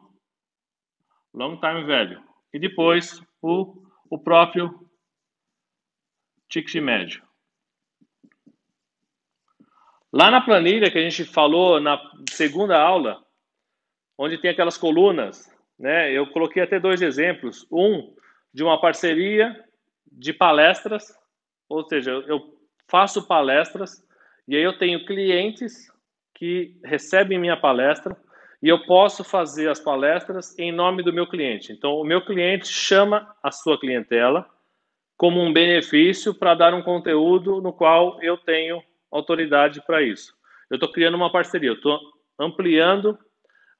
long 1.34 1.60
time 1.60 1.84
value. 1.86 2.22
E 2.54 2.60
depois 2.60 3.22
o, 3.42 3.86
o 4.10 4.20
próprio 4.20 4.90
ticket 6.50 6.82
médio. 6.82 7.31
Lá 10.14 10.30
na 10.30 10.42
planilha 10.42 10.92
que 10.92 10.98
a 10.98 11.02
gente 11.02 11.24
falou 11.24 11.80
na 11.80 12.02
segunda 12.30 12.78
aula, 12.78 13.24
onde 14.18 14.38
tem 14.38 14.52
aquelas 14.52 14.78
colunas, 14.78 15.50
né? 15.80 16.12
Eu 16.12 16.28
coloquei 16.28 16.62
até 16.62 16.80
dois 16.80 17.02
exemplos. 17.02 17.66
Um 17.72 18.14
de 18.54 18.64
uma 18.64 18.80
parceria 18.80 19.58
de 20.12 20.34
palestras, 20.34 21.18
ou 21.70 21.88
seja, 21.88 22.12
eu 22.12 22.58
faço 22.88 23.26
palestras 23.26 24.06
e 24.48 24.56
aí 24.58 24.64
eu 24.64 24.78
tenho 24.78 25.06
clientes 25.06 25.90
que 26.36 26.78
recebem 26.84 27.40
minha 27.40 27.56
palestra 27.56 28.18
e 28.62 28.68
eu 28.68 28.86
posso 28.86 29.24
fazer 29.24 29.70
as 29.70 29.80
palestras 29.80 30.58
em 30.60 30.72
nome 30.72 31.02
do 31.02 31.14
meu 31.14 31.26
cliente. 31.26 31.72
Então, 31.72 31.96
o 31.96 32.04
meu 32.04 32.24
cliente 32.24 32.68
chama 32.68 33.34
a 33.42 33.52
sua 33.52 33.80
clientela 33.80 34.46
como 35.18 35.40
um 35.40 35.54
benefício 35.54 36.34
para 36.34 36.54
dar 36.54 36.74
um 36.74 36.82
conteúdo 36.82 37.62
no 37.62 37.72
qual 37.72 38.22
eu 38.22 38.38
tenho 38.38 38.84
autoridade 39.12 39.82
para 39.86 40.02
isso. 40.02 40.34
Eu 40.70 40.76
estou 40.76 40.92
criando 40.92 41.16
uma 41.16 41.32
parceria, 41.32 41.70
eu 41.70 41.76
estou 41.76 42.00
ampliando 42.40 43.18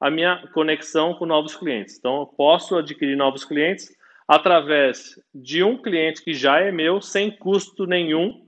a 0.00 0.10
minha 0.10 0.46
conexão 0.52 1.14
com 1.14 1.24
novos 1.24 1.56
clientes. 1.56 1.96
Então, 1.96 2.20
eu 2.20 2.26
posso 2.26 2.76
adquirir 2.76 3.16
novos 3.16 3.44
clientes 3.44 3.88
através 4.26 5.18
de 5.34 5.62
um 5.62 5.80
cliente 5.80 6.22
que 6.22 6.34
já 6.34 6.58
é 6.60 6.70
meu, 6.70 7.00
sem 7.00 7.30
custo 7.30 7.86
nenhum, 7.86 8.46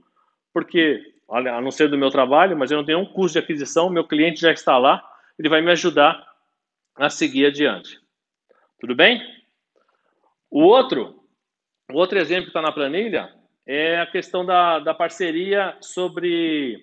porque, 0.53 1.01
a 1.29 1.61
não 1.61 1.71
ser 1.71 1.89
do 1.89 1.97
meu 1.97 2.09
trabalho, 2.09 2.57
mas 2.57 2.71
eu 2.71 2.77
não 2.77 2.85
tenho 2.85 2.99
um 2.99 3.05
custo 3.05 3.33
de 3.33 3.43
aquisição, 3.43 3.89
meu 3.89 4.05
cliente 4.05 4.41
já 4.41 4.51
está 4.51 4.77
lá, 4.77 5.03
ele 5.39 5.49
vai 5.49 5.61
me 5.61 5.71
ajudar 5.71 6.25
a 6.95 7.09
seguir 7.09 7.47
adiante. 7.47 7.99
Tudo 8.79 8.95
bem? 8.95 9.21
O 10.49 10.61
outro, 10.61 11.23
o 11.91 11.97
outro 11.97 12.17
exemplo 12.17 12.43
que 12.43 12.49
está 12.49 12.61
na 12.61 12.71
planilha 12.71 13.33
é 13.65 13.99
a 13.99 14.05
questão 14.05 14.45
da, 14.45 14.79
da 14.79 14.93
parceria 14.93 15.75
sobre 15.81 16.77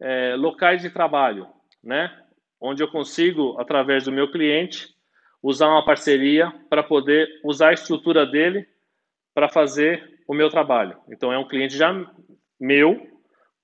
é, 0.00 0.34
locais 0.36 0.82
de 0.82 0.90
trabalho, 0.90 1.46
né? 1.82 2.10
Onde 2.60 2.82
eu 2.82 2.88
consigo, 2.88 3.60
através 3.60 4.04
do 4.04 4.12
meu 4.12 4.30
cliente, 4.30 4.88
usar 5.42 5.68
uma 5.68 5.84
parceria 5.84 6.52
para 6.70 6.82
poder 6.82 7.28
usar 7.44 7.68
a 7.68 7.74
estrutura 7.74 8.24
dele 8.24 8.66
para 9.34 9.48
fazer 9.48 10.20
o 10.26 10.34
meu 10.34 10.48
trabalho. 10.48 10.98
Então, 11.08 11.32
é 11.32 11.38
um 11.38 11.46
cliente 11.46 11.76
já 11.76 11.92
meu 12.58 13.06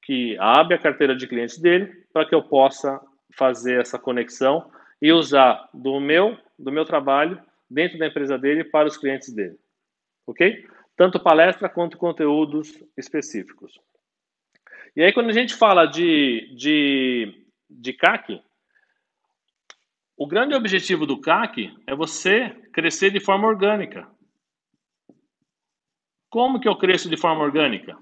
que 0.02 0.36
abre 0.38 0.74
a 0.74 0.78
carteira 0.78 1.16
de 1.16 1.26
clientes 1.26 1.58
dele 1.58 1.86
para 2.12 2.26
que 2.26 2.34
eu 2.34 2.42
possa 2.42 3.00
fazer 3.34 3.80
essa 3.80 3.98
conexão 3.98 4.70
e 5.00 5.12
usar 5.12 5.68
do 5.72 5.98
meu 5.98 6.36
do 6.58 6.70
meu 6.70 6.84
trabalho 6.84 7.40
dentro 7.68 7.98
da 7.98 8.06
empresa 8.06 8.38
dele 8.38 8.62
para 8.64 8.86
os 8.86 8.96
clientes 8.96 9.34
dele. 9.34 9.56
Ok? 10.26 10.64
Tanto 10.96 11.20
palestra 11.20 11.68
quanto 11.68 11.96
conteúdos 11.96 12.72
específicos. 12.96 13.78
E 14.94 15.02
aí, 15.02 15.12
quando 15.12 15.30
a 15.30 15.32
gente 15.32 15.54
fala 15.54 15.86
de, 15.86 16.54
de, 16.54 17.46
de 17.68 17.92
CAC, 17.94 18.42
o 20.16 20.26
grande 20.26 20.54
objetivo 20.54 21.06
do 21.06 21.20
CAC 21.20 21.74
é 21.86 21.94
você 21.94 22.50
crescer 22.72 23.10
de 23.10 23.18
forma 23.18 23.48
orgânica. 23.48 24.06
Como 26.28 26.60
que 26.60 26.68
eu 26.68 26.76
cresço 26.76 27.08
de 27.08 27.16
forma 27.16 27.42
orgânica? 27.42 27.98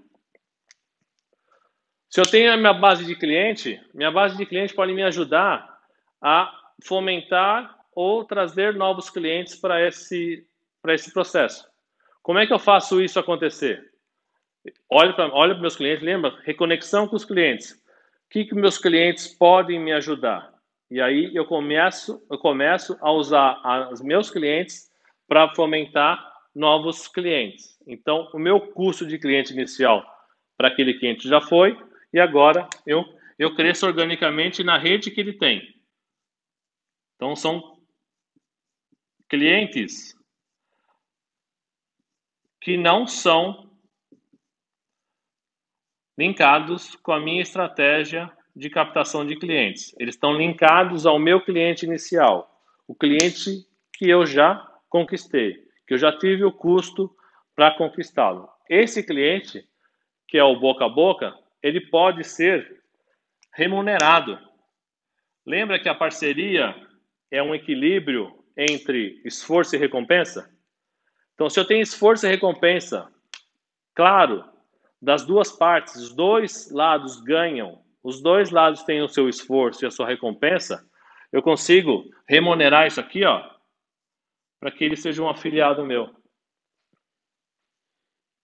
Se 2.09 2.21
eu 2.21 2.25
tenho 2.25 2.53
a 2.53 2.57
minha 2.57 2.73
base 2.73 3.05
de 3.05 3.15
cliente, 3.15 3.81
minha 3.95 4.11
base 4.11 4.37
de 4.37 4.45
cliente 4.45 4.75
pode 4.75 4.93
me 4.93 5.05
ajudar 5.05 5.79
a 6.21 6.53
fomentar 6.85 7.79
ou 7.95 8.25
trazer 8.25 8.75
novos 8.75 9.09
clientes 9.09 9.55
para 9.55 9.87
esse, 9.87 10.45
para 10.83 10.93
esse 10.93 11.13
processo. 11.13 11.70
Como 12.23 12.39
é 12.39 12.47
que 12.47 12.53
eu 12.53 12.59
faço 12.59 13.01
isso 13.01 13.19
acontecer? 13.19 13.91
Olho 14.89 15.15
para 15.15 15.35
olho 15.35 15.59
meus 15.61 15.77
clientes, 15.77 16.05
lembra? 16.05 16.39
Reconexão 16.45 17.09
com 17.09 17.17
os 17.17 17.25
clientes. 17.25 17.73
O 17.73 18.31
que, 18.31 18.45
que 18.45 18.55
meus 18.55 18.79
clientes 18.79 19.27
podem 19.27 19.81
me 19.81 19.93
ajudar? 19.93 20.53
E 20.91 21.01
aí 21.01 21.35
eu 21.35 21.47
começo, 21.47 22.25
eu 22.31 22.39
começo 22.39 22.97
a 23.01 23.11
usar 23.13 23.91
os 23.93 24.01
meus 24.01 24.31
clientes 24.31 24.91
para 25.27 25.55
fomentar 25.55 26.31
novos 26.55 27.07
clientes. 27.07 27.79
Então, 27.87 28.29
o 28.35 28.39
meu 28.39 28.61
custo 28.73 29.07
de 29.07 29.19
cliente 29.19 29.53
inicial 29.53 30.05
para 30.57 30.69
aquele 30.69 30.95
cliente 30.95 31.29
já 31.29 31.41
foi, 31.41 31.79
e 32.13 32.19
agora 32.19 32.69
eu, 32.85 33.05
eu 33.39 33.55
cresço 33.55 33.87
organicamente 33.87 34.63
na 34.63 34.77
rede 34.77 35.11
que 35.11 35.21
ele 35.21 35.33
tem. 35.33 35.63
Então, 37.15 37.35
são 37.37 37.81
clientes 39.29 40.15
que 42.61 42.77
não 42.77 43.07
são 43.07 43.71
linkados 46.19 46.95
com 46.97 47.13
a 47.13 47.21
minha 47.21 47.41
estratégia 47.41 48.31
de 48.55 48.69
captação 48.69 49.27
de 49.27 49.37
clientes. 49.37 49.95
Eles 49.99 50.15
estão 50.15 50.35
linkados 50.35 51.07
ao 51.07 51.19
meu 51.19 51.41
cliente 51.41 51.87
inicial, 51.87 52.63
o 52.87 52.95
cliente 52.95 53.67
que 53.95 54.09
eu 54.09 54.27
já 54.27 54.57
conquistei, 54.89 55.55
que 55.87 55.95
eu 55.95 55.99
já 55.99 56.17
tive 56.17 56.45
o 56.45 56.53
custo 56.53 57.11
para 57.57 57.71
conquistá-lo. 57.77 58.49
Esse 58.69 59.03
cliente, 59.03 59.65
que 60.29 60.37
é 60.37 60.45
o 60.45 60.61
boca 60.61 60.85
a 60.85 60.89
boca, 60.89 61.35
ele 61.63 61.81
pode 61.81 62.25
ser 62.25 62.83
remunerado. 63.55 64.39
Lembra 65.47 65.79
que 65.79 65.89
a 65.89 65.95
parceria 65.95 66.75
é 67.31 67.43
um 67.43 67.55
equilíbrio 67.55 68.45
entre 68.57 69.21
esforço 69.25 69.75
e 69.75 69.79
recompensa? 69.79 70.51
Então, 71.41 71.49
se 71.49 71.59
eu 71.59 71.65
tenho 71.65 71.81
esforço 71.81 72.27
e 72.27 72.29
recompensa, 72.29 73.11
claro, 73.95 74.45
das 75.01 75.25
duas 75.25 75.51
partes, 75.51 75.97
os 75.97 76.15
dois 76.15 76.71
lados 76.71 77.19
ganham, 77.23 77.83
os 78.03 78.21
dois 78.21 78.51
lados 78.51 78.83
têm 78.83 79.01
o 79.01 79.09
seu 79.09 79.27
esforço 79.27 79.83
e 79.83 79.87
a 79.87 79.91
sua 79.91 80.07
recompensa, 80.07 80.87
eu 81.33 81.43
consigo 81.43 82.05
remunerar 82.29 82.87
isso 82.87 83.01
aqui, 83.01 83.25
ó, 83.25 83.51
para 84.61 84.71
que 84.71 84.85
ele 84.85 84.99
seja 84.99 85.23
um 85.23 85.31
afiliado 85.31 85.83
meu. 85.83 86.15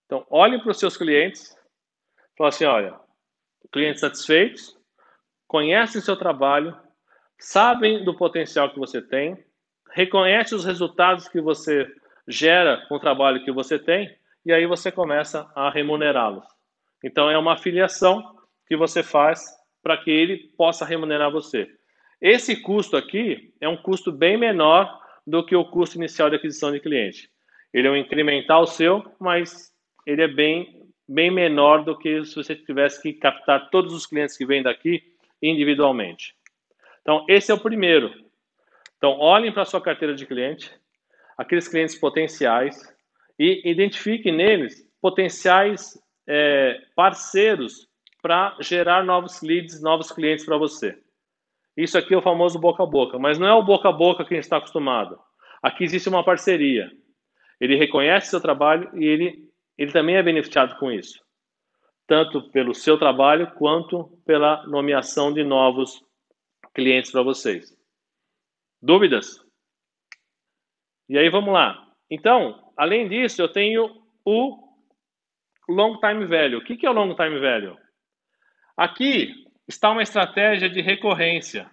Então, 0.06 0.26
olhe 0.30 0.58
para 0.58 0.70
os 0.70 0.78
seus 0.78 0.96
clientes, 0.96 1.54
fala 2.34 2.48
assim, 2.48 2.64
olha, 2.64 2.98
clientes 3.70 4.00
satisfeitos, 4.00 4.74
conhecem 5.46 6.00
seu 6.00 6.16
trabalho, 6.16 6.74
sabem 7.38 8.02
do 8.02 8.16
potencial 8.16 8.72
que 8.72 8.78
você 8.78 9.02
tem, 9.02 9.44
reconhecem 9.90 10.56
os 10.56 10.64
resultados 10.64 11.28
que 11.28 11.42
você 11.42 11.94
gera 12.28 12.84
com 12.88 12.96
o 12.96 13.00
trabalho 13.00 13.44
que 13.44 13.52
você 13.52 13.78
tem 13.78 14.14
e 14.44 14.52
aí 14.52 14.66
você 14.66 14.90
começa 14.92 15.50
a 15.54 15.70
remunerá-los. 15.70 16.44
Então 17.02 17.30
é 17.30 17.36
uma 17.36 17.54
afiliação 17.54 18.36
que 18.66 18.76
você 18.76 19.02
faz 19.02 19.44
para 19.82 19.96
que 19.96 20.10
ele 20.10 20.52
possa 20.56 20.84
remunerar 20.84 21.30
você. 21.30 21.68
Esse 22.20 22.60
custo 22.62 22.96
aqui 22.96 23.52
é 23.60 23.68
um 23.68 23.76
custo 23.76 24.10
bem 24.10 24.36
menor 24.36 25.00
do 25.26 25.44
que 25.44 25.54
o 25.54 25.64
custo 25.64 25.96
inicial 25.96 26.30
de 26.30 26.36
aquisição 26.36 26.72
de 26.72 26.80
cliente. 26.80 27.30
Ele 27.72 27.88
é 27.88 27.90
um 27.90 27.96
incremental 27.96 28.66
seu, 28.66 29.04
mas 29.20 29.72
ele 30.06 30.22
é 30.22 30.28
bem, 30.28 30.82
bem 31.06 31.30
menor 31.30 31.84
do 31.84 31.98
que 31.98 32.24
se 32.24 32.34
você 32.34 32.54
tivesse 32.54 33.02
que 33.02 33.12
captar 33.12 33.68
todos 33.70 33.92
os 33.92 34.06
clientes 34.06 34.36
que 34.36 34.46
vêm 34.46 34.62
daqui 34.62 35.02
individualmente. 35.42 36.34
Então, 37.02 37.24
esse 37.28 37.50
é 37.50 37.54
o 37.54 37.60
primeiro. 37.60 38.12
Então, 38.96 39.18
olhem 39.18 39.52
para 39.52 39.62
a 39.62 39.66
sua 39.66 39.80
carteira 39.80 40.14
de 40.14 40.26
cliente, 40.26 40.72
aqueles 41.36 41.68
clientes 41.68 41.94
potenciais 41.94 42.94
e 43.38 43.68
identifique 43.70 44.32
neles 44.32 44.82
potenciais 45.00 45.98
é, 46.26 46.80
parceiros 46.94 47.88
para 48.22 48.56
gerar 48.60 49.04
novos 49.04 49.40
leads, 49.42 49.80
novos 49.80 50.10
clientes 50.10 50.44
para 50.44 50.56
você. 50.56 50.98
Isso 51.76 51.96
aqui 51.98 52.14
é 52.14 52.16
o 52.16 52.22
famoso 52.22 52.58
boca 52.58 52.82
a 52.82 52.86
boca, 52.86 53.18
mas 53.18 53.38
não 53.38 53.46
é 53.46 53.54
o 53.54 53.62
boca 53.62 53.88
a 53.88 53.92
boca 53.92 54.24
que 54.24 54.32
a 54.32 54.36
gente 54.36 54.44
está 54.44 54.56
acostumado. 54.56 55.18
Aqui 55.62 55.84
existe 55.84 56.08
uma 56.08 56.24
parceria. 56.24 56.90
Ele 57.60 57.76
reconhece 57.76 58.30
seu 58.30 58.40
trabalho 58.40 58.90
e 58.98 59.04
ele, 59.04 59.48
ele 59.76 59.92
também 59.92 60.16
é 60.16 60.22
beneficiado 60.22 60.78
com 60.78 60.90
isso, 60.90 61.22
tanto 62.06 62.50
pelo 62.50 62.74
seu 62.74 62.98
trabalho 62.98 63.52
quanto 63.52 64.20
pela 64.24 64.66
nomeação 64.66 65.32
de 65.32 65.44
novos 65.44 66.02
clientes 66.74 67.10
para 67.10 67.22
vocês. 67.22 67.76
Dúvidas? 68.82 69.45
E 71.08 71.18
aí 71.18 71.28
vamos 71.28 71.52
lá. 71.52 71.86
Então, 72.10 72.72
além 72.76 73.08
disso, 73.08 73.40
eu 73.40 73.48
tenho 73.48 74.02
o 74.24 74.58
long 75.68 75.98
time 76.00 76.24
value. 76.26 76.58
O 76.58 76.64
que 76.64 76.84
é 76.84 76.90
o 76.90 76.92
long 76.92 77.14
time 77.14 77.38
value? 77.38 77.76
Aqui 78.76 79.46
está 79.66 79.90
uma 79.90 80.02
estratégia 80.02 80.68
de 80.68 80.80
recorrência. 80.80 81.70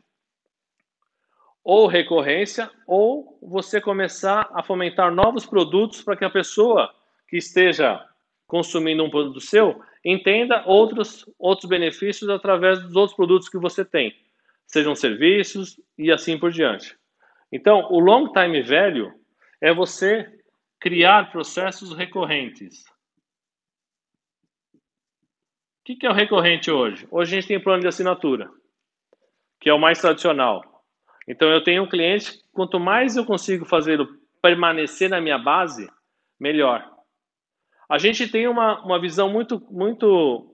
Ou 1.64 1.88
recorrência, 1.88 2.70
ou 2.86 3.38
você 3.42 3.80
começar 3.80 4.50
a 4.54 4.62
fomentar 4.62 5.14
novos 5.14 5.46
produtos 5.46 6.02
para 6.02 6.18
que 6.18 6.26
a 6.26 6.30
pessoa 6.30 6.94
que 7.28 7.38
esteja 7.38 8.04
consumindo 8.46 9.04
um 9.04 9.10
produto 9.10 9.40
seu 9.40 9.82
entenda 10.04 10.64
outros, 10.66 11.26
outros 11.40 11.70
benefícios 11.70 12.30
através 12.30 12.82
dos 12.82 12.96
outros 12.96 13.16
produtos 13.16 13.48
que 13.48 13.58
você 13.58 13.86
tem, 13.86 14.14
sejam 14.68 14.94
serviços 14.94 15.80
e 15.98 16.12
assim 16.12 16.38
por 16.38 16.52
diante. 16.52 16.98
Então, 17.52 17.88
o 17.90 18.00
long 18.00 18.32
time 18.34 18.62
value 18.62 19.14
é 19.64 19.74
você 19.74 20.30
criar 20.78 21.32
processos 21.32 21.96
recorrentes. 21.96 22.84
O 25.80 25.86
que 25.86 26.06
é 26.06 26.10
o 26.10 26.14
recorrente 26.14 26.70
hoje? 26.70 27.08
Hoje 27.10 27.32
a 27.32 27.40
gente 27.40 27.48
tem 27.48 27.64
plano 27.64 27.80
de 27.80 27.88
assinatura, 27.88 28.52
que 29.62 29.70
é 29.70 29.74
o 29.74 29.80
mais 29.80 30.02
tradicional. 30.02 30.84
Então 31.26 31.50
eu 31.50 31.64
tenho 31.64 31.84
um 31.84 31.88
cliente, 31.88 32.44
quanto 32.52 32.78
mais 32.78 33.16
eu 33.16 33.26
consigo 33.26 33.64
fazê-lo 33.64 34.06
permanecer 34.42 35.10
na 35.10 35.22
minha 35.22 35.38
base, 35.38 35.90
melhor. 36.38 36.86
A 37.88 37.98
gente 37.98 38.28
tem 38.28 38.50
uma, 38.50 38.84
uma 38.84 39.00
visão 39.00 39.30
muito, 39.30 39.66
muito, 39.72 40.54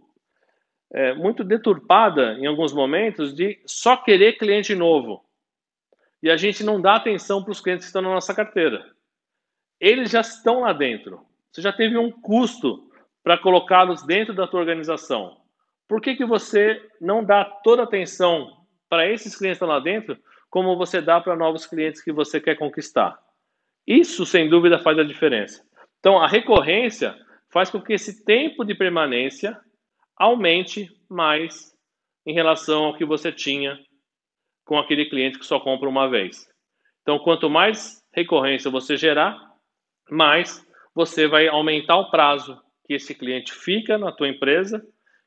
é, 0.93 1.15
muito 1.15 1.43
deturpada 1.43 2.33
em 2.33 2.45
alguns 2.45 2.71
momentos 2.71 3.33
de 3.33 3.59
só 3.65 3.97
querer 3.97 4.37
cliente 4.37 4.75
novo. 4.75 5.25
E 6.21 6.29
a 6.29 6.37
gente 6.37 6.63
não 6.63 6.79
dá 6.79 6.97
atenção 6.97 7.43
para 7.43 7.51
os 7.51 7.59
clientes 7.59 7.85
que 7.85 7.89
estão 7.89 8.03
na 8.03 8.09
nossa 8.09 8.35
carteira. 8.35 8.98
Eles 9.79 10.11
já 10.11 10.21
estão 10.21 10.61
lá 10.61 10.73
dentro. 10.73 11.25
Você 11.51 11.61
já 11.61 11.71
teve 11.71 11.97
um 11.97 12.11
custo 12.11 12.89
para 13.23 13.37
colocá-los 13.37 14.03
dentro 14.03 14.33
da 14.33 14.47
tua 14.47 14.59
organização. 14.59 15.37
Por 15.87 16.01
que, 16.01 16.15
que 16.15 16.25
você 16.25 16.81
não 17.01 17.23
dá 17.23 17.43
toda 17.43 17.81
a 17.81 17.85
atenção 17.85 18.65
para 18.89 19.07
esses 19.07 19.35
clientes 19.35 19.59
que 19.59 19.65
estão 19.65 19.67
lá 19.67 19.79
dentro, 19.79 20.17
como 20.49 20.75
você 20.77 21.01
dá 21.01 21.19
para 21.21 21.35
novos 21.35 21.65
clientes 21.65 22.01
que 22.01 22.11
você 22.11 22.39
quer 22.39 22.55
conquistar? 22.55 23.19
Isso, 23.85 24.25
sem 24.25 24.49
dúvida, 24.49 24.79
faz 24.79 24.99
a 24.99 25.03
diferença. 25.03 25.63
Então, 25.99 26.21
a 26.21 26.27
recorrência 26.27 27.15
faz 27.49 27.69
com 27.69 27.81
que 27.81 27.93
esse 27.93 28.23
tempo 28.23 28.63
de 28.63 28.75
permanência 28.75 29.59
aumente 30.15 30.89
mais 31.09 31.75
em 32.25 32.33
relação 32.33 32.85
ao 32.85 32.95
que 32.95 33.05
você 33.05 33.31
tinha 33.31 33.79
com 34.63 34.77
aquele 34.77 35.05
cliente 35.05 35.39
que 35.39 35.45
só 35.45 35.59
compra 35.59 35.89
uma 35.89 36.07
vez. 36.07 36.47
Então, 37.01 37.17
quanto 37.17 37.49
mais 37.49 38.03
recorrência 38.13 38.69
você 38.69 38.95
gerar, 38.95 39.48
mais 40.11 40.65
você 40.93 41.27
vai 41.27 41.47
aumentar 41.47 41.97
o 41.97 42.09
prazo 42.09 42.59
que 42.85 42.93
esse 42.93 43.13
cliente 43.13 43.53
fica 43.53 43.97
na 43.97 44.11
tua 44.11 44.27
empresa, 44.27 44.85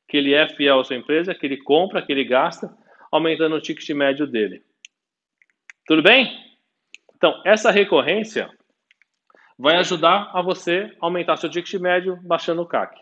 que 0.08 0.16
ele 0.16 0.34
é 0.34 0.48
fiel 0.48 0.80
à 0.80 0.84
sua 0.84 0.96
empresa, 0.96 1.34
que 1.34 1.46
ele 1.46 1.56
compra, 1.58 2.02
que 2.02 2.12
ele 2.12 2.24
gasta, 2.24 2.74
aumentando 3.10 3.54
o 3.54 3.60
ticket 3.60 3.88
médio 3.90 4.26
dele. 4.26 4.62
Tudo 5.86 6.02
bem? 6.02 6.36
Então, 7.14 7.40
essa 7.44 7.70
recorrência 7.70 8.50
vai 9.58 9.76
ajudar 9.76 10.30
a 10.34 10.42
você 10.42 10.90
aumentar 11.00 11.36
seu 11.36 11.48
ticket 11.48 11.80
médio 11.80 12.18
baixando 12.22 12.62
o 12.62 12.66
CAC. 12.66 13.00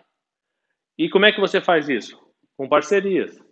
E 0.99 1.09
como 1.09 1.25
é 1.25 1.33
que 1.33 1.41
você 1.41 1.61
faz 1.61 1.89
isso? 1.89 2.21
Com 2.57 2.69
parcerias. 2.69 3.43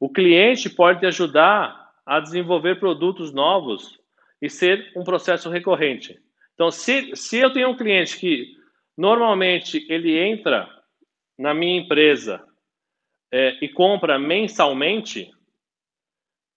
O 0.00 0.10
cliente 0.10 0.68
pode 0.68 1.00
te 1.00 1.06
ajudar 1.06 1.92
a 2.04 2.18
desenvolver 2.18 2.80
produtos 2.80 3.32
novos 3.32 3.98
e 4.42 4.50
ser 4.50 4.92
um 4.96 5.04
processo 5.04 5.48
recorrente. 5.48 6.20
Então, 6.54 6.70
se, 6.70 7.14
se 7.16 7.38
eu 7.38 7.52
tenho 7.52 7.70
um 7.70 7.76
cliente 7.76 8.18
que 8.18 8.54
Normalmente 8.96 9.84
ele 9.88 10.16
entra 10.18 10.68
na 11.36 11.52
minha 11.52 11.80
empresa 11.80 12.44
é, 13.32 13.58
e 13.60 13.68
compra 13.68 14.18
mensalmente, 14.18 15.32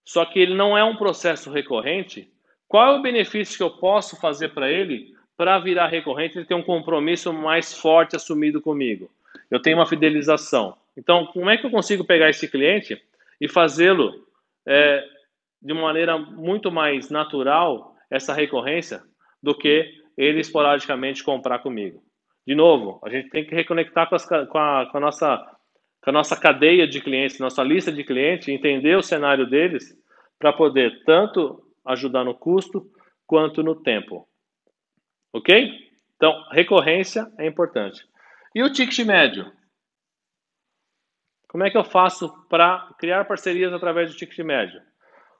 só 0.06 0.24
que 0.24 0.40
ele 0.40 0.54
não 0.54 0.78
é 0.78 0.84
um 0.84 0.96
processo 0.96 1.52
recorrente. 1.52 2.32
Qual 2.68 2.94
é 2.94 3.00
o 3.00 3.02
benefício 3.02 3.58
que 3.58 3.64
eu 3.64 3.72
posso 3.72 4.20
fazer 4.20 4.54
para 4.54 4.72
ele 4.72 5.16
para 5.36 5.58
virar 5.60 5.88
recorrente? 5.88 6.38
Ele 6.38 6.46
tem 6.46 6.56
um 6.56 6.64
compromisso 6.64 7.34
mais 7.34 7.74
forte 7.74 8.16
assumido 8.16 8.62
comigo. 8.62 9.10
Eu 9.50 9.62
tenho 9.62 9.78
uma 9.78 9.88
fidelização. 9.88 10.78
Então, 10.96 11.26
como 11.28 11.50
é 11.50 11.58
que 11.58 11.66
eu 11.66 11.72
consigo 11.72 12.06
pegar 12.06 12.30
esse 12.30 12.48
cliente 12.48 13.02
e 13.42 13.48
fazê-lo 13.48 14.28
é, 14.66 15.04
de 15.62 15.74
maneira 15.74 16.18
muito 16.18 16.72
mais 16.72 17.10
natural 17.10 17.96
essa 18.12 18.34
recorrência 18.34 19.04
do 19.42 19.58
que 19.58 19.92
ele 20.18 20.40
esporadicamente 20.40 21.24
comprar 21.24 21.60
comigo? 21.60 22.02
de 22.48 22.56
novo, 22.56 23.02
a 23.04 23.10
gente 23.10 23.30
tem 23.30 23.46
que 23.46 23.54
reconectar 23.54 24.08
com, 24.08 24.16
as, 24.16 24.26
com, 24.26 24.58
a, 24.58 24.90
com, 24.90 24.98
a, 24.98 25.00
nossa, 25.02 25.38
com 26.02 26.10
a 26.10 26.14
nossa 26.14 26.40
cadeia 26.40 26.88
de 26.88 27.02
clientes, 27.02 27.40
nossa 27.40 27.62
lista 27.62 27.92
de 27.92 28.06
clientes, 28.06 28.48
entender 28.48 28.96
o 28.96 29.04
cenário 29.04 29.46
deles 29.46 29.94
para 30.40 30.54
poder 30.54 31.04
tanto 31.04 31.62
ajudar 31.86 32.24
no 32.24 32.34
custo 32.34 32.90
quanto 33.26 33.62
no 33.62 33.76
tempo. 33.76 34.26
Ok? 35.34 35.70
Então, 36.16 36.42
recorrência 36.52 37.30
é 37.38 37.46
importante. 37.46 38.08
E 38.56 38.64
o 38.64 38.72
ticket 38.72 39.06
médio? 39.06 39.52
Como 41.50 41.66
é 41.66 41.70
que 41.70 41.78
eu 41.78 41.84
faço 41.84 42.32
para 42.48 42.94
criar 42.98 43.26
parcerias 43.26 43.74
através 43.74 44.10
do 44.10 44.18
ticket 44.18 44.40
médio? 44.40 44.82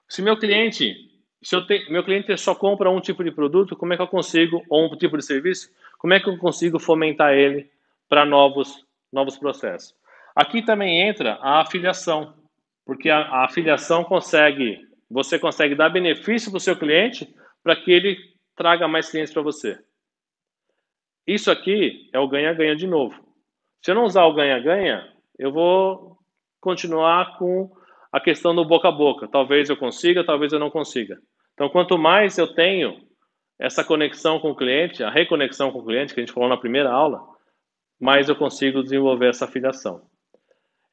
Se 0.10 0.22
meu 0.22 0.38
cliente, 0.38 0.94
se 1.42 1.56
eu 1.56 1.66
te, 1.66 1.90
meu 1.92 2.04
cliente 2.04 2.36
só 2.38 2.56
compra 2.56 2.90
um 2.90 3.00
tipo 3.00 3.24
de 3.24 3.32
produto, 3.32 3.76
como 3.76 3.94
é 3.94 3.96
que 3.96 4.02
eu 4.02 4.08
consigo, 4.08 4.64
ou 4.70 4.92
um 4.92 4.98
tipo 4.98 5.18
de 5.18 5.26
serviço, 5.26 5.72
como 5.98 6.14
é 6.14 6.20
que 6.20 6.30
eu 6.30 6.38
consigo 6.38 6.80
fomentar 6.80 7.34
ele 7.34 7.70
para 8.10 8.26
novos, 8.26 8.86
novos 9.12 9.38
processos? 9.38 9.96
Aqui 10.36 10.62
também 10.62 11.08
entra 11.08 11.34
a 11.42 11.62
afiliação, 11.62 12.34
porque 12.86 13.10
a, 13.10 13.20
a 13.20 13.46
afiliação 13.46 14.04
consegue, 14.04 14.88
você 15.10 15.38
consegue 15.38 15.76
dar 15.76 15.90
benefício 15.90 16.52
para 16.52 16.58
o 16.58 16.62
seu 16.62 16.76
cliente 16.76 17.34
para 17.64 17.76
que 17.76 17.92
ele 17.92 18.18
traga 18.56 18.88
mais 18.88 19.10
clientes 19.10 19.34
para 19.34 19.42
você. 19.42 19.80
Isso 21.26 21.52
aqui 21.52 22.10
é 22.14 22.20
o 22.20 22.28
ganha-ganha 22.28 22.76
de 22.76 22.88
novo. 22.88 23.22
Se 23.82 23.92
eu 23.92 23.96
não 23.96 24.06
usar 24.06 24.26
o 24.26 24.34
ganha-ganha, 24.34 25.14
eu 25.38 25.52
vou 25.52 26.18
continuar 26.60 27.38
com 27.38 27.70
a 28.12 28.20
questão 28.20 28.56
do 28.56 28.66
boca 28.66 28.88
a 28.88 28.92
boca. 28.92 29.28
Talvez 29.28 29.70
eu 29.70 29.78
consiga, 29.78 30.24
talvez 30.24 30.54
eu 30.54 30.60
não 30.60 30.70
consiga. 30.70 31.20
Então, 31.54 31.70
quanto 31.70 31.98
mais 31.98 32.38
eu 32.38 32.54
tenho 32.54 33.08
essa 33.60 33.84
conexão 33.84 34.40
com 34.40 34.52
o 34.52 34.56
cliente, 34.56 35.04
a 35.04 35.10
reconexão 35.10 35.72
com 35.72 35.80
o 35.80 35.86
cliente, 35.86 36.14
que 36.14 36.20
a 36.20 36.24
gente 36.24 36.34
falou 36.34 36.50
na 36.50 36.58
primeira 36.58 36.92
aula, 36.92 37.20
mais 38.00 38.30
eu 38.30 38.36
consigo 38.36 38.84
desenvolver 38.84 39.30
essa 39.30 39.46
afiliação. 39.46 40.08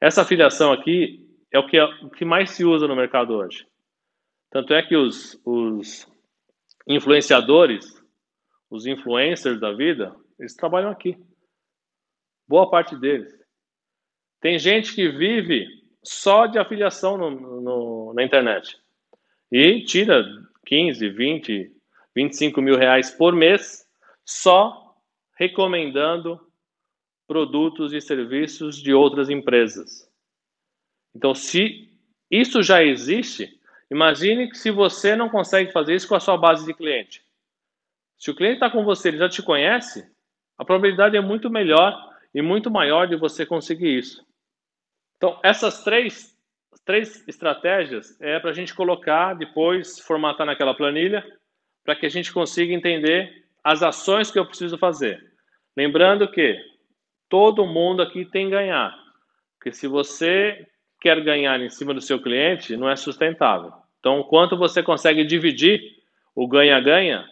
Essa 0.01 0.23
afiliação 0.23 0.71
aqui 0.71 1.23
é 1.51 1.59
o 1.59 1.67
que, 1.67 1.77
é, 1.77 1.83
o 1.83 2.09
que 2.09 2.25
mais 2.25 2.51
se 2.51 2.65
usa 2.65 2.87
no 2.87 2.95
mercado 2.95 3.35
hoje. 3.35 3.65
Tanto 4.49 4.73
é 4.73 4.81
que 4.81 4.95
os, 4.95 5.39
os 5.45 6.07
influenciadores, 6.87 7.85
os 8.69 8.85
influencers 8.85 9.59
da 9.59 9.71
vida, 9.71 10.15
eles 10.39 10.55
trabalham 10.55 10.89
aqui. 10.89 11.17
Boa 12.47 12.69
parte 12.69 12.95
deles. 12.97 13.33
Tem 14.41 14.59
gente 14.59 14.93
que 14.93 15.09
vive 15.09 15.67
só 16.05 16.45
de 16.45 16.59
afiliação 16.59 17.17
no, 17.17 17.61
no, 17.61 18.13
na 18.13 18.23
internet. 18.23 18.77
E 19.51 19.83
tira 19.83 20.23
15, 20.65 21.09
20, 21.09 21.71
25 22.15 22.61
mil 22.61 22.77
reais 22.77 23.11
por 23.11 23.33
mês 23.33 23.85
só 24.23 24.95
recomendando 25.37 26.39
produtos 27.27 27.93
e 27.93 27.99
serviços 27.99 28.77
de 28.77 28.93
outras 28.93 29.29
empresas. 29.29 30.09
Então, 31.15 31.33
se 31.33 31.89
isso 32.29 32.61
já 32.61 32.83
existe, 32.83 33.59
imagine 33.89 34.49
que 34.49 34.57
se 34.57 34.71
você 34.71 35.15
não 35.15 35.29
consegue 35.29 35.71
fazer 35.71 35.95
isso 35.95 36.07
com 36.07 36.15
a 36.15 36.19
sua 36.19 36.37
base 36.37 36.65
de 36.65 36.73
cliente. 36.73 37.23
Se 38.17 38.31
o 38.31 38.35
cliente 38.35 38.55
está 38.55 38.69
com 38.69 38.83
você, 38.83 39.09
ele 39.09 39.17
já 39.17 39.29
te 39.29 39.41
conhece, 39.41 40.09
a 40.57 40.63
probabilidade 40.63 41.17
é 41.17 41.21
muito 41.21 41.49
melhor 41.49 41.97
e 42.33 42.41
muito 42.41 42.71
maior 42.71 43.07
de 43.07 43.15
você 43.15 43.45
conseguir 43.45 43.97
isso. 43.97 44.25
Então, 45.17 45.39
essas 45.43 45.83
três, 45.83 46.37
três 46.85 47.27
estratégias 47.27 48.19
é 48.21 48.39
para 48.39 48.51
a 48.51 48.53
gente 48.53 48.73
colocar 48.73 49.33
depois, 49.33 49.99
formatar 49.99 50.45
naquela 50.45 50.73
planilha 50.73 51.25
para 51.83 51.95
que 51.95 52.05
a 52.05 52.09
gente 52.09 52.33
consiga 52.33 52.73
entender 52.73 53.45
as 53.63 53.83
ações 53.83 54.31
que 54.31 54.39
eu 54.39 54.45
preciso 54.45 54.77
fazer. 54.77 55.23
Lembrando 55.77 56.29
que 56.29 56.59
todo 57.29 57.65
mundo 57.65 58.01
aqui 58.01 58.25
tem 58.25 58.45
que 58.45 58.51
ganhar. 58.51 58.95
Porque 59.57 59.71
se 59.71 59.87
você 59.87 60.67
quer 60.99 61.21
ganhar 61.21 61.59
em 61.59 61.69
cima 61.69 61.93
do 61.93 62.01
seu 62.01 62.21
cliente, 62.21 62.75
não 62.75 62.89
é 62.89 62.95
sustentável. 62.95 63.73
Então, 63.99 64.23
quanto 64.23 64.57
você 64.57 64.83
consegue 64.83 65.23
dividir 65.23 65.81
o 66.35 66.47
ganha-ganha, 66.47 67.27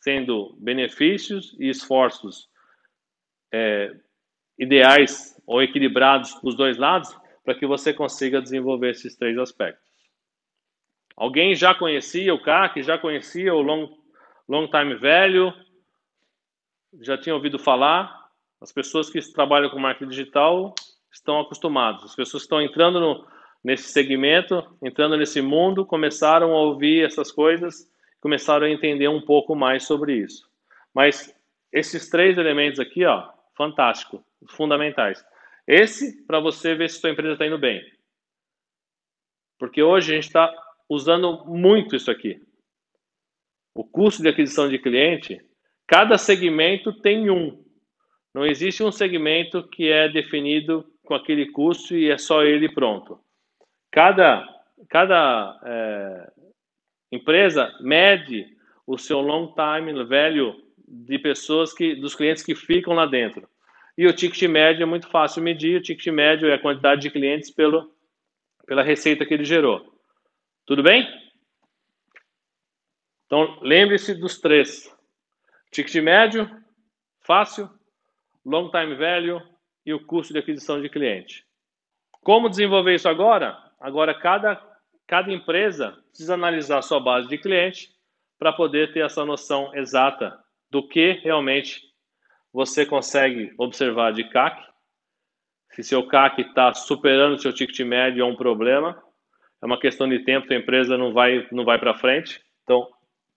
sendo 0.00 0.54
benefícios 0.58 1.56
e 1.58 1.68
esforços 1.68 2.48
é, 3.52 3.94
ideais 4.58 5.40
ou 5.46 5.62
equilibrados 5.62 6.38
os 6.42 6.54
dois 6.54 6.76
lados, 6.76 7.14
para 7.44 7.54
que 7.54 7.66
você 7.66 7.92
consiga 7.92 8.40
desenvolver 8.40 8.90
esses 8.90 9.14
três 9.16 9.36
aspectos. 9.38 9.84
Alguém 11.16 11.54
já 11.54 11.74
conhecia 11.74 12.34
o 12.34 12.42
CAC, 12.42 12.82
já 12.82 12.98
conhecia 12.98 13.54
o 13.54 13.62
Long, 13.62 13.88
long 14.48 14.66
Time 14.68 14.96
Value, 14.96 15.52
já 17.00 17.16
tinha 17.16 17.34
ouvido 17.34 17.58
falar? 17.58 18.24
As 18.60 18.72
pessoas 18.72 19.10
que 19.10 19.20
trabalham 19.32 19.70
com 19.70 19.78
marketing 19.78 20.10
digital 20.10 20.74
estão 21.12 21.40
acostumadas. 21.40 22.02
As 22.04 22.16
pessoas 22.16 22.42
que 22.42 22.46
estão 22.46 22.62
entrando 22.62 22.98
no, 22.98 23.26
nesse 23.62 23.92
segmento, 23.92 24.64
entrando 24.82 25.16
nesse 25.16 25.40
mundo, 25.40 25.86
começaram 25.86 26.52
a 26.52 26.60
ouvir 26.60 27.04
essas 27.04 27.30
coisas, 27.30 27.88
começaram 28.20 28.66
a 28.66 28.70
entender 28.70 29.08
um 29.08 29.20
pouco 29.20 29.54
mais 29.54 29.84
sobre 29.84 30.16
isso. 30.16 30.48
Mas 30.92 31.34
esses 31.72 32.08
três 32.08 32.38
elementos 32.38 32.80
aqui, 32.80 33.04
ó, 33.04 33.28
fantástico, 33.56 34.24
fundamentais. 34.48 35.24
Esse 35.66 36.24
para 36.26 36.40
você 36.40 36.74
ver 36.74 36.90
se 36.90 37.00
sua 37.00 37.10
empresa 37.10 37.32
está 37.34 37.46
indo 37.46 37.58
bem. 37.58 37.82
Porque 39.58 39.82
hoje 39.82 40.12
a 40.12 40.14
gente 40.16 40.26
está 40.26 40.52
usando 40.88 41.44
muito 41.46 41.96
isso 41.96 42.10
aqui. 42.10 42.40
O 43.74 43.84
custo 43.84 44.22
de 44.22 44.28
aquisição 44.28 44.68
de 44.68 44.78
cliente, 44.78 45.40
cada 45.86 46.18
segmento 46.18 46.92
tem 47.00 47.30
um. 47.30 47.64
Não 48.34 48.44
existe 48.44 48.82
um 48.82 48.92
segmento 48.92 49.66
que 49.68 49.90
é 49.90 50.08
definido 50.08 50.84
com 51.04 51.14
aquele 51.14 51.50
custo 51.50 51.94
e 51.96 52.10
é 52.10 52.18
só 52.18 52.42
ele 52.42 52.72
pronto. 52.72 53.20
Cada, 53.90 54.46
cada 54.88 55.60
é, 55.64 56.32
empresa 57.12 57.72
mede 57.80 58.56
o 58.86 58.98
seu 58.98 59.20
long 59.20 59.54
time 59.54 59.92
value 60.04 60.62
de 60.86 61.18
pessoas 61.18 61.72
que, 61.72 61.94
dos 61.94 62.14
clientes 62.14 62.42
que 62.42 62.54
ficam 62.54 62.94
lá 62.94 63.06
dentro. 63.06 63.48
E 63.96 64.06
o 64.06 64.12
ticket 64.12 64.42
médio 64.48 64.82
é 64.82 64.86
muito 64.86 65.08
fácil 65.08 65.42
medir. 65.42 65.78
O 65.78 65.82
ticket 65.82 66.12
médio 66.12 66.48
é 66.48 66.54
a 66.54 66.58
quantidade 66.58 67.02
de 67.02 67.10
clientes 67.10 67.50
pelo, 67.50 67.94
pela 68.66 68.82
receita 68.82 69.24
que 69.24 69.34
ele 69.34 69.44
gerou. 69.44 69.98
Tudo 70.66 70.82
bem? 70.82 71.06
Então, 73.26 73.58
lembre-se 73.62 74.14
dos 74.14 74.40
três. 74.40 74.92
Ticket 75.70 76.02
médio, 76.02 76.48
fácil, 77.20 77.68
long 78.44 78.70
time 78.70 78.94
value 78.94 79.40
e 79.84 79.92
o 79.92 80.04
custo 80.04 80.32
de 80.32 80.38
aquisição 80.38 80.80
de 80.80 80.88
cliente. 80.88 81.44
Como 82.22 82.48
desenvolver 82.48 82.94
isso 82.94 83.08
agora? 83.08 83.58
Agora, 83.80 84.14
cada, 84.14 84.60
cada 85.06 85.32
empresa 85.32 85.92
precisa 86.08 86.34
analisar 86.34 86.78
a 86.78 86.82
sua 86.82 87.00
base 87.00 87.28
de 87.28 87.38
cliente 87.38 87.90
para 88.38 88.52
poder 88.52 88.92
ter 88.92 89.04
essa 89.04 89.24
noção 89.24 89.74
exata 89.74 90.38
do 90.70 90.86
que 90.86 91.12
realmente 91.22 91.82
você 92.54 92.86
consegue 92.86 93.52
observar 93.58 94.14
de 94.14 94.24
CAC. 94.30 94.64
Se 95.72 95.82
seu 95.82 96.06
CAC 96.06 96.40
está 96.40 96.72
superando 96.72 97.38
seu 97.38 97.52
ticket 97.52 97.80
médio, 97.80 98.22
é 98.22 98.24
um 98.24 98.36
problema 98.36 99.02
é 99.64 99.66
uma 99.66 99.80
questão 99.80 100.06
de 100.06 100.18
tempo, 100.18 100.52
a 100.52 100.56
empresa 100.56 100.98
não 100.98 101.10
vai, 101.10 101.48
não 101.50 101.64
vai 101.64 101.78
para 101.78 101.94
frente. 101.94 102.38
Então, 102.62 102.86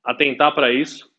atentar 0.03 0.53
para 0.53 0.69
isso. 0.69 1.10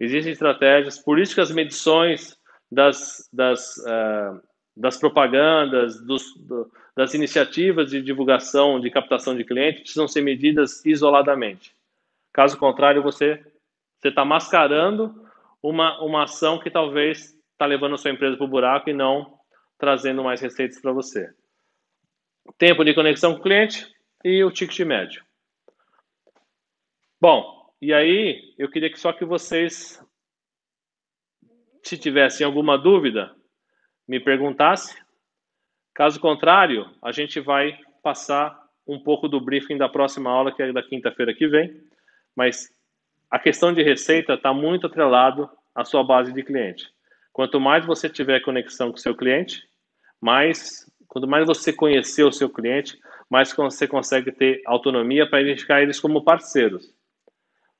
Existem 0.00 0.32
estratégias, 0.32 0.98
por 0.98 1.20
isso 1.20 1.36
que 1.36 1.40
as 1.40 1.52
medições 1.52 2.36
das, 2.68 3.28
das, 3.32 3.76
uh, 3.76 4.42
das 4.76 4.96
propagandas, 4.96 6.04
dos, 6.04 6.34
do, 6.36 6.68
das 6.96 7.14
iniciativas 7.14 7.90
de 7.92 8.02
divulgação, 8.02 8.80
de 8.80 8.90
captação 8.90 9.36
de 9.36 9.44
clientes, 9.44 9.82
precisam 9.82 10.08
ser 10.08 10.22
medidas 10.22 10.84
isoladamente. 10.84 11.72
Caso 12.32 12.58
contrário, 12.58 13.04
você 13.04 13.40
está 14.02 14.24
mascarando 14.24 15.14
uma, 15.62 16.02
uma 16.02 16.24
ação 16.24 16.58
que 16.58 16.70
talvez 16.70 17.34
está 17.52 17.66
levando 17.66 17.94
a 17.94 17.98
sua 17.98 18.10
empresa 18.10 18.36
para 18.36 18.46
o 18.46 18.48
buraco 18.48 18.90
e 18.90 18.92
não 18.92 19.38
trazendo 19.78 20.22
mais 20.22 20.40
receitas 20.40 20.80
para 20.80 20.92
você. 20.92 21.32
Tempo 22.58 22.84
de 22.84 22.94
conexão 22.94 23.32
com 23.34 23.40
o 23.40 23.42
cliente, 23.42 23.90
e 24.24 24.44
o 24.44 24.50
ticket 24.50 24.80
médio. 24.80 25.24
Bom, 27.20 27.72
e 27.80 27.92
aí 27.92 28.54
eu 28.58 28.70
queria 28.70 28.90
que 28.90 29.00
só 29.00 29.12
que 29.12 29.24
vocês, 29.24 30.02
se 31.82 31.98
tivessem 31.98 32.44
alguma 32.44 32.76
dúvida, 32.76 33.34
me 34.06 34.20
perguntassem. 34.20 35.00
Caso 35.94 36.20
contrário, 36.20 36.90
a 37.02 37.12
gente 37.12 37.40
vai 37.40 37.78
passar 38.02 38.58
um 38.86 38.98
pouco 38.98 39.28
do 39.28 39.40
briefing 39.40 39.76
da 39.76 39.88
próxima 39.88 40.30
aula, 40.30 40.54
que 40.54 40.62
é 40.62 40.72
da 40.72 40.82
quinta-feira 40.82 41.34
que 41.34 41.46
vem. 41.46 41.82
Mas 42.34 42.74
a 43.30 43.38
questão 43.38 43.72
de 43.72 43.82
receita 43.82 44.34
está 44.34 44.52
muito 44.52 44.86
atrelado 44.86 45.48
à 45.74 45.84
sua 45.84 46.02
base 46.02 46.32
de 46.32 46.42
cliente. 46.42 46.88
Quanto 47.32 47.60
mais 47.60 47.86
você 47.86 48.08
tiver 48.08 48.40
conexão 48.40 48.90
com 48.90 48.96
o 48.96 49.00
seu 49.00 49.14
cliente, 49.14 49.62
mais, 50.20 50.90
quanto 51.06 51.28
mais 51.28 51.46
você 51.46 51.72
conhecer 51.72 52.24
o 52.24 52.32
seu 52.32 52.50
cliente, 52.50 52.98
mas 53.28 53.52
você 53.52 53.86
consegue 53.86 54.32
ter 54.32 54.60
autonomia 54.66 55.28
para 55.28 55.40
identificar 55.40 55.80
eles 55.80 56.00
como 56.00 56.24
parceiros. 56.24 56.92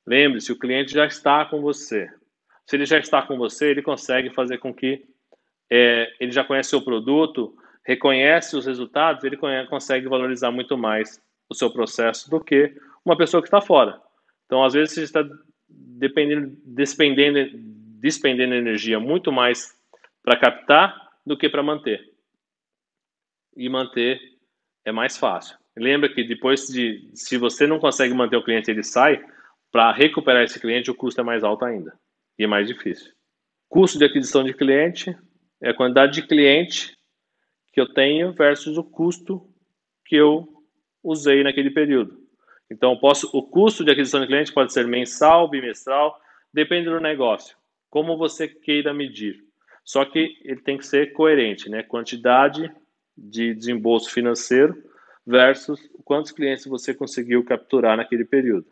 Lembre-se, 0.07 0.53
o 0.53 0.59
cliente 0.59 0.93
já 0.93 1.05
está 1.05 1.45
com 1.45 1.61
você. 1.61 2.09
Se 2.65 2.77
ele 2.77 2.87
já 2.87 2.99
está 2.99 3.21
com 3.21 3.37
você, 3.37 3.71
ele 3.71 3.83
consegue 3.83 4.31
fazer 4.31 4.59
com 4.59 4.73
que 4.73 5.05
é, 5.69 6.13
ele 6.21 6.31
já 6.31 6.45
conhece 6.45 6.69
o 6.69 6.71
seu 6.71 6.83
produto, 6.83 7.57
reconhece 7.85 8.57
os 8.57 8.67
resultados, 8.67 9.25
ele 9.25 9.37
consegue 9.69 10.09
valorizar 10.09 10.53
muito 10.53 10.79
mais 10.79 11.21
o 11.49 11.55
seu 11.55 11.73
processo 11.73 12.31
do 12.31 12.41
que 12.41 12.73
uma 13.05 13.17
pessoa 13.17 13.43
que 13.43 13.49
está 13.49 13.61
fora. 13.61 14.01
Então, 14.51 14.65
às 14.65 14.73
vezes, 14.73 14.95
você 14.95 15.03
está 15.05 15.25
dependendo, 15.69 16.59
despendendo, 16.65 17.51
despendendo 18.01 18.53
energia 18.53 18.99
muito 18.99 19.31
mais 19.31 19.73
para 20.25 20.37
captar 20.37 20.93
do 21.25 21.39
que 21.39 21.49
para 21.49 21.63
manter. 21.63 22.13
E 23.57 23.69
manter 23.69 24.21
é 24.85 24.91
mais 24.91 25.17
fácil. 25.17 25.57
Lembra 25.77 26.13
que 26.13 26.25
depois 26.25 26.67
de, 26.67 27.13
se 27.15 27.39
você 27.39 27.65
não 27.65 27.79
consegue 27.79 28.13
manter 28.13 28.39
o 28.39 28.43
cliente, 28.43 28.69
ele 28.69 28.83
sai, 28.83 29.25
para 29.71 29.93
recuperar 29.93 30.43
esse 30.43 30.59
cliente 30.59 30.91
o 30.91 30.97
custo 30.97 31.21
é 31.21 31.25
mais 31.25 31.45
alto 31.45 31.65
ainda 31.65 31.97
e 32.37 32.43
é 32.43 32.49
mais 32.49 32.67
difícil. 32.67 33.13
Custo 33.69 34.01
de 34.01 34.05
aquisição 34.05 34.43
de 34.43 34.53
cliente 34.53 35.17
é 35.63 35.71
a 35.71 35.75
quantidade 35.75 36.15
de 36.15 36.27
cliente 36.27 36.99
que 37.73 37.81
eu 37.81 37.95
tenho 37.95 38.33
versus 38.33 38.77
o 38.77 38.83
custo 38.83 39.49
que 40.05 40.17
eu 40.17 40.49
usei 41.05 41.45
naquele 41.45 41.71
período. 41.71 42.20
Então, 42.71 42.97
posso, 42.97 43.29
o 43.33 43.43
custo 43.43 43.85
de 43.85 43.91
aquisição 43.91 44.21
de 44.21 44.27
cliente 44.27 44.53
pode 44.53 44.73
ser 44.73 44.87
mensal, 44.87 45.49
bimestral, 45.49 46.21
depende 46.53 46.89
do 46.89 47.01
negócio, 47.01 47.57
como 47.89 48.17
você 48.17 48.47
queira 48.47 48.95
medir. 48.95 49.45
Só 49.85 50.05
que 50.05 50.39
ele 50.45 50.61
tem 50.61 50.79
que 50.79 50.87
ser 50.87 51.13
coerente, 51.13 51.69
né? 51.69 51.83
Quantidade 51.83 52.71
de 53.17 53.55
desembolso 53.55 54.11
financeiro 54.11 54.81
versus 55.27 55.81
quantos 56.05 56.31
clientes 56.31 56.65
você 56.67 56.95
conseguiu 56.95 57.45
capturar 57.45 57.97
naquele 57.97 58.25
período. 58.25 58.67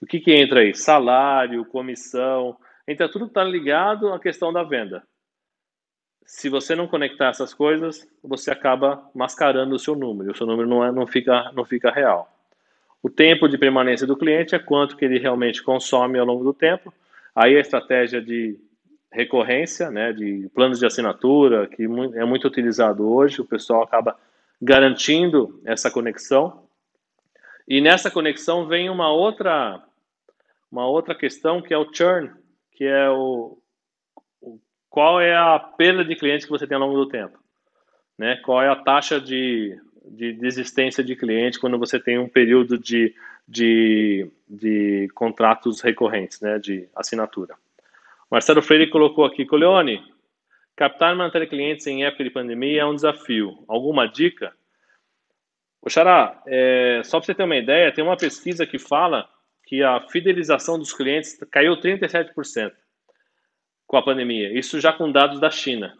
O 0.00 0.06
que, 0.06 0.20
que 0.20 0.32
entra 0.32 0.60
aí? 0.60 0.74
Salário, 0.74 1.64
comissão, 1.66 2.56
entra 2.86 3.08
tudo 3.08 3.26
que 3.26 3.30
está 3.30 3.44
ligado 3.44 4.12
à 4.12 4.18
questão 4.18 4.52
da 4.52 4.62
venda. 4.62 5.02
Se 6.26 6.48
você 6.48 6.74
não 6.74 6.88
conectar 6.88 7.28
essas 7.28 7.52
coisas, 7.52 8.08
você 8.22 8.50
acaba 8.50 9.10
mascarando 9.14 9.74
o 9.74 9.78
seu 9.78 9.94
número. 9.94 10.32
O 10.32 10.36
seu 10.36 10.46
número 10.46 10.68
não, 10.68 10.84
é, 10.84 10.90
não, 10.90 11.06
fica, 11.06 11.52
não 11.52 11.64
fica 11.64 11.90
real. 11.90 12.33
O 13.04 13.10
tempo 13.10 13.46
de 13.46 13.58
permanência 13.58 14.06
do 14.06 14.16
cliente 14.16 14.54
é 14.54 14.58
quanto 14.58 14.96
que 14.96 15.04
ele 15.04 15.18
realmente 15.18 15.62
consome 15.62 16.18
ao 16.18 16.24
longo 16.24 16.42
do 16.42 16.54
tempo. 16.54 16.90
Aí 17.36 17.54
a 17.54 17.60
estratégia 17.60 18.18
de 18.18 18.58
recorrência, 19.12 19.90
né, 19.90 20.10
de 20.10 20.50
planos 20.54 20.78
de 20.78 20.86
assinatura, 20.86 21.66
que 21.66 21.82
é 21.84 22.24
muito 22.24 22.48
utilizado 22.48 23.06
hoje, 23.06 23.42
o 23.42 23.44
pessoal 23.44 23.82
acaba 23.82 24.18
garantindo 24.60 25.60
essa 25.66 25.90
conexão. 25.90 26.64
E 27.68 27.78
nessa 27.78 28.10
conexão 28.10 28.66
vem 28.66 28.88
uma 28.88 29.12
outra 29.12 29.82
uma 30.72 30.86
outra 30.86 31.14
questão 31.14 31.60
que 31.60 31.74
é 31.74 31.78
o 31.78 31.92
churn, 31.92 32.30
que 32.72 32.84
é 32.86 33.10
o, 33.10 33.58
o 34.40 34.58
qual 34.88 35.20
é 35.20 35.36
a 35.36 35.58
perda 35.58 36.02
de 36.02 36.16
clientes 36.16 36.46
que 36.46 36.50
você 36.50 36.66
tem 36.66 36.74
ao 36.74 36.88
longo 36.88 37.04
do 37.04 37.08
tempo, 37.10 37.38
né? 38.16 38.36
Qual 38.36 38.62
é 38.62 38.68
a 38.68 38.76
taxa 38.76 39.20
de, 39.20 39.78
de 40.04 40.32
desistência 40.32 41.02
de 41.02 41.16
cliente 41.16 41.58
quando 41.58 41.78
você 41.78 41.98
tem 41.98 42.18
um 42.18 42.28
período 42.28 42.78
de, 42.78 43.14
de, 43.46 44.30
de 44.48 45.08
contratos 45.14 45.80
recorrentes, 45.80 46.40
né? 46.40 46.58
De 46.58 46.88
assinatura. 46.94 47.54
Marcelo 48.30 48.62
Freire 48.62 48.90
colocou 48.90 49.24
aqui, 49.24 49.46
Coleone, 49.46 50.02
captar 50.76 51.14
e 51.14 51.18
manter 51.18 51.48
clientes 51.48 51.86
em 51.86 52.04
época 52.04 52.24
de 52.24 52.30
pandemia 52.30 52.82
é 52.82 52.84
um 52.84 52.94
desafio. 52.94 53.64
Alguma 53.68 54.06
dica? 54.06 54.52
O 55.80 55.90
Xará, 55.90 56.42
é, 56.46 57.02
só 57.04 57.18
para 57.18 57.26
você 57.26 57.34
ter 57.34 57.44
uma 57.44 57.56
ideia, 57.56 57.92
tem 57.92 58.02
uma 58.02 58.16
pesquisa 58.16 58.66
que 58.66 58.78
fala 58.78 59.28
que 59.66 59.82
a 59.82 60.00
fidelização 60.08 60.78
dos 60.78 60.92
clientes 60.92 61.38
caiu 61.50 61.76
37% 61.76 62.72
com 63.86 63.96
a 63.96 64.02
pandemia. 64.02 64.58
Isso 64.58 64.80
já 64.80 64.92
com 64.92 65.10
dados 65.10 65.38
da 65.38 65.50
China. 65.50 65.96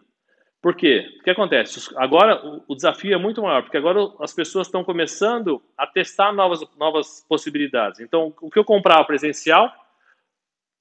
Por 0.65 0.75
quê? 0.75 1.15
O 1.19 1.23
que 1.23 1.29
acontece? 1.29 1.93
Agora 1.95 2.41
o 2.67 2.73
desafio 2.73 3.13
é 3.13 3.19
muito 3.19 3.39
maior, 3.39 3.61
porque 3.61 3.77
agora 3.77 3.99
as 4.19 4.33
pessoas 4.33 4.65
estão 4.65 4.83
começando 4.83 5.61
a 5.77 5.85
testar 5.85 6.33
novas, 6.33 6.59
novas 6.75 7.23
possibilidades. 7.29 7.99
Então, 7.99 8.33
o 8.41 8.49
que 8.49 8.57
eu 8.57 8.65
comprava 8.65 9.05
presencial, 9.05 9.71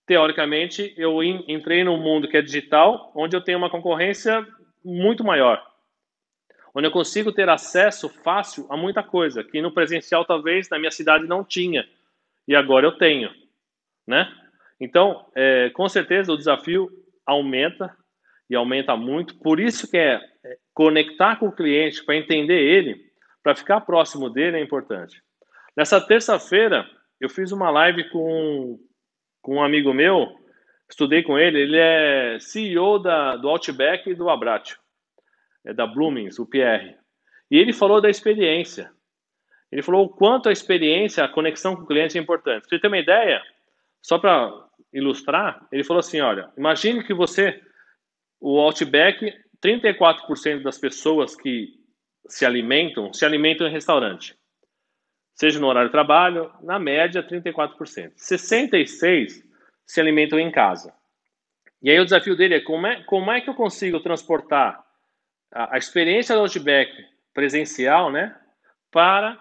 teoricamente, 0.06 0.94
eu 0.96 1.22
entrei 1.22 1.84
num 1.84 1.98
mundo 1.98 2.26
que 2.26 2.38
é 2.38 2.40
digital, 2.40 3.12
onde 3.14 3.36
eu 3.36 3.42
tenho 3.42 3.58
uma 3.58 3.68
concorrência 3.68 4.46
muito 4.82 5.22
maior 5.22 5.62
onde 6.74 6.86
eu 6.88 6.90
consigo 6.90 7.30
ter 7.30 7.48
acesso 7.48 8.08
fácil 8.08 8.66
a 8.70 8.76
muita 8.76 9.02
coisa 9.02 9.44
que 9.44 9.60
no 9.60 9.70
presencial 9.70 10.24
talvez 10.24 10.68
na 10.70 10.78
minha 10.78 10.90
cidade 10.90 11.24
não 11.24 11.44
tinha 11.44 11.86
e 12.48 12.56
agora 12.56 12.86
eu 12.86 12.92
tenho, 12.92 13.30
né? 14.06 14.34
Então, 14.80 15.26
é, 15.36 15.70
com 15.70 15.88
certeza 15.88 16.32
o 16.32 16.36
desafio 16.36 16.90
aumenta 17.24 17.94
e 18.48 18.54
aumenta 18.54 18.96
muito. 18.96 19.36
Por 19.38 19.60
isso 19.60 19.90
que 19.90 19.96
é, 19.96 20.20
é 20.44 20.56
conectar 20.72 21.36
com 21.36 21.48
o 21.48 21.52
cliente 21.52 22.04
para 22.04 22.16
entender 22.16 22.60
ele, 22.60 23.00
para 23.42 23.54
ficar 23.54 23.80
próximo 23.80 24.30
dele 24.30 24.58
é 24.58 24.62
importante. 24.62 25.22
Nessa 25.76 26.00
terça-feira 26.00 26.88
eu 27.20 27.28
fiz 27.28 27.52
uma 27.52 27.70
live 27.70 28.08
com, 28.10 28.78
com 29.42 29.56
um 29.56 29.62
amigo 29.62 29.92
meu, 29.92 30.28
estudei 30.88 31.22
com 31.22 31.38
ele. 31.38 31.60
Ele 31.60 31.78
é 31.78 32.38
CEO 32.40 32.98
da, 32.98 33.36
do 33.36 33.48
Outback 33.48 34.10
e 34.10 34.14
do 34.14 34.28
Abratio 34.28 34.78
é 35.64 35.72
da 35.72 35.86
Bloomings, 35.86 36.38
o 36.38 36.46
Pierre. 36.46 36.96
E 37.50 37.56
ele 37.56 37.72
falou 37.72 38.00
da 38.00 38.10
experiência. 38.10 38.92
Ele 39.72 39.82
falou 39.82 40.04
o 40.04 40.08
quanto 40.08 40.48
a 40.48 40.52
experiência, 40.52 41.24
a 41.24 41.28
conexão 41.28 41.74
com 41.74 41.82
o 41.82 41.86
cliente 41.86 42.18
é 42.18 42.20
importante. 42.20 42.68
Você 42.68 42.78
ter 42.78 42.86
uma 42.86 42.98
ideia, 42.98 43.42
só 44.00 44.18
para 44.18 44.52
ilustrar, 44.92 45.66
ele 45.72 45.82
falou 45.82 46.00
assim: 46.00 46.20
olha, 46.20 46.50
imagine 46.56 47.02
que 47.02 47.14
você, 47.14 47.60
o 48.40 48.58
Outback, 48.60 49.32
34% 49.62 50.62
das 50.62 50.78
pessoas 50.78 51.34
que 51.34 51.68
se 52.26 52.44
alimentam, 52.44 53.12
se 53.12 53.24
alimentam 53.24 53.66
em 53.66 53.72
restaurante. 53.72 54.36
Seja 55.34 55.58
no 55.58 55.66
horário 55.66 55.88
de 55.88 55.92
trabalho, 55.92 56.50
na 56.62 56.78
média, 56.78 57.22
34%. 57.22 58.12
66% 58.16 59.42
se 59.86 60.00
alimentam 60.00 60.38
em 60.38 60.50
casa. 60.50 60.94
E 61.82 61.90
aí 61.90 61.98
o 61.98 62.04
desafio 62.04 62.36
dele 62.36 62.54
é 62.54 62.60
como 62.60 62.86
é, 62.86 63.02
como 63.04 63.30
é 63.30 63.40
que 63.40 63.50
eu 63.50 63.54
consigo 63.54 64.00
transportar 64.00 64.82
a, 65.52 65.74
a 65.74 65.78
experiência 65.78 66.34
do 66.34 66.42
Outback 66.42 66.90
presencial, 67.34 68.10
né, 68.10 68.34
para 68.90 69.38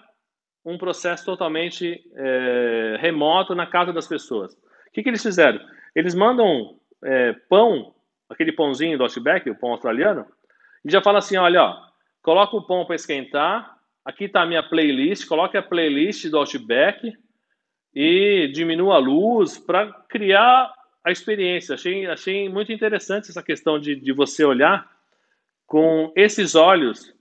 um 0.66 0.78
processo 0.78 1.26
totalmente 1.26 2.02
é, 2.16 2.98
remoto 3.00 3.54
na 3.54 3.68
casa 3.68 3.94
das 3.94 4.08
pessoas. 4.08 4.54
O 4.54 4.92
que, 4.92 5.04
que 5.04 5.10
eles 5.10 5.22
fizeram? 5.22 5.60
Eles 5.96 6.16
mandam 6.16 6.80
é, 7.04 7.34
pão, 7.50 7.93
aquele 8.34 8.52
pãozinho 8.52 8.98
do 8.98 9.04
Outback, 9.04 9.50
o 9.50 9.56
pão 9.56 9.72
australiano, 9.72 10.26
e 10.84 10.92
já 10.92 11.02
fala 11.02 11.20
assim, 11.20 11.38
olha, 11.38 11.64
ó, 11.64 11.78
coloca 12.22 12.56
o 12.56 12.66
pão 12.66 12.86
para 12.86 12.96
esquentar, 12.96 13.78
aqui 14.04 14.26
está 14.26 14.42
a 14.42 14.46
minha 14.46 14.64
playlist, 14.64 15.28
coloque 15.28 15.58
a 15.58 15.64
playlist 15.64 16.28
do 16.30 16.38
Outback 16.38 17.14
e 17.96 18.50
diminua 18.54 18.96
a 18.96 19.00
luz 19.00 19.58
para 19.58 19.92
criar 20.10 20.74
a 21.04 21.12
experiência. 21.12 21.76
Achei, 21.76 22.06
achei 22.08 22.50
muito 22.50 22.72
interessante 22.72 23.30
essa 23.30 23.44
questão 23.44 23.80
de, 23.80 23.96
de 23.96 24.12
você 24.14 24.44
olhar 24.44 24.90
com 25.66 26.12
esses 26.16 26.56
olhos 26.56 27.14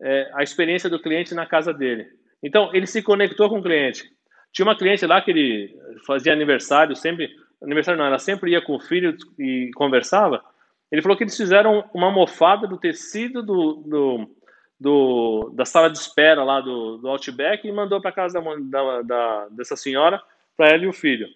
é, 0.00 0.30
a 0.34 0.42
experiência 0.42 0.88
do 0.88 1.00
cliente 1.00 1.34
na 1.34 1.46
casa 1.46 1.72
dele. 1.72 2.06
Então, 2.42 2.70
ele 2.74 2.86
se 2.86 3.02
conectou 3.02 3.48
com 3.48 3.58
o 3.58 3.62
cliente. 3.62 4.04
Tinha 4.52 4.66
uma 4.66 4.76
cliente 4.76 5.06
lá 5.06 5.20
que 5.20 5.30
ele 5.30 5.78
fazia 6.06 6.32
aniversário, 6.32 6.96
sempre, 6.96 7.30
aniversário 7.62 7.98
não, 7.98 8.06
ela 8.06 8.18
sempre 8.18 8.52
ia 8.52 8.62
com 8.62 8.74
o 8.74 8.80
filho 8.80 9.16
e 9.38 9.70
conversava. 9.74 10.42
Ele 10.90 11.02
falou 11.02 11.16
que 11.16 11.22
eles 11.22 11.36
fizeram 11.36 11.88
uma 11.94 12.06
almofada 12.06 12.66
do 12.66 12.76
tecido 12.76 13.42
do, 13.42 13.74
do, 13.86 14.36
do 14.78 15.52
da 15.54 15.64
sala 15.64 15.88
de 15.88 15.98
espera 15.98 16.42
lá 16.42 16.60
do, 16.60 16.98
do 16.98 17.08
Outback 17.08 17.66
e 17.66 17.72
mandou 17.72 18.00
para 18.00 18.10
casa 18.12 18.40
da, 18.40 18.54
da, 18.56 19.02
da, 19.02 19.48
dessa 19.50 19.76
senhora, 19.76 20.20
para 20.56 20.70
ela 20.70 20.84
e 20.84 20.88
o 20.88 20.92
filho, 20.92 21.28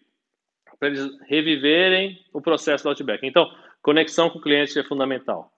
para 0.79 0.89
eles 0.89 1.09
reviverem 1.27 2.21
o 2.33 2.41
processo 2.41 2.85
do 2.85 2.91
Outback. 2.91 3.25
Então, 3.27 3.49
conexão 3.81 4.29
com 4.29 4.39
o 4.39 4.43
cliente 4.43 4.79
é 4.79 4.83
fundamental. 4.83 5.53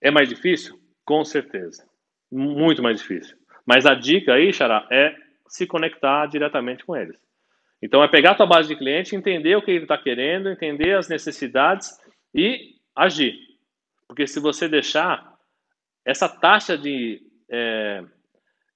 É 0.00 0.10
mais 0.10 0.28
difícil? 0.28 0.78
Com 1.04 1.24
certeza. 1.24 1.88
Muito 2.30 2.82
mais 2.82 3.00
difícil. 3.00 3.36
Mas 3.66 3.86
a 3.86 3.94
dica 3.94 4.34
aí, 4.34 4.52
Xará, 4.52 4.86
é 4.90 5.14
se 5.48 5.66
conectar 5.66 6.26
diretamente 6.26 6.84
com 6.84 6.96
eles. 6.96 7.18
Então, 7.82 8.02
é 8.02 8.08
pegar 8.08 8.32
a 8.32 8.34
tua 8.34 8.46
base 8.46 8.68
de 8.68 8.76
cliente, 8.76 9.16
entender 9.16 9.56
o 9.56 9.62
que 9.62 9.70
ele 9.70 9.84
está 9.84 9.98
querendo, 9.98 10.48
entender 10.48 10.96
as 10.96 11.08
necessidades 11.08 11.98
e 12.34 12.73
agir. 12.94 13.38
Porque 14.06 14.26
se 14.26 14.38
você 14.40 14.68
deixar, 14.68 15.38
essa 16.04 16.28
taxa 16.28 16.76
de 16.76 17.22
é, 17.48 18.04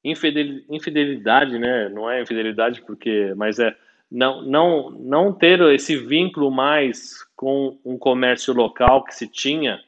infidelidade, 0.02 1.58
né? 1.58 1.88
não 1.88 2.10
é 2.10 2.22
infidelidade 2.22 2.82
porque, 2.82 3.32
mas 3.36 3.58
é 3.58 3.76
não, 4.10 4.42
não, 4.42 4.90
não 4.90 5.32
ter 5.32 5.60
esse 5.74 5.96
vínculo 5.96 6.50
mais 6.50 7.22
com 7.36 7.78
um 7.84 7.98
comércio 7.98 8.54
local 8.54 9.04
que 9.04 9.14
se 9.14 9.28
tinha 9.28 9.80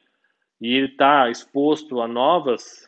e 0.59 0.75
ele 0.75 0.87
está 0.87 1.29
exposto 1.29 2.01
a 2.01 2.07
novas, 2.07 2.87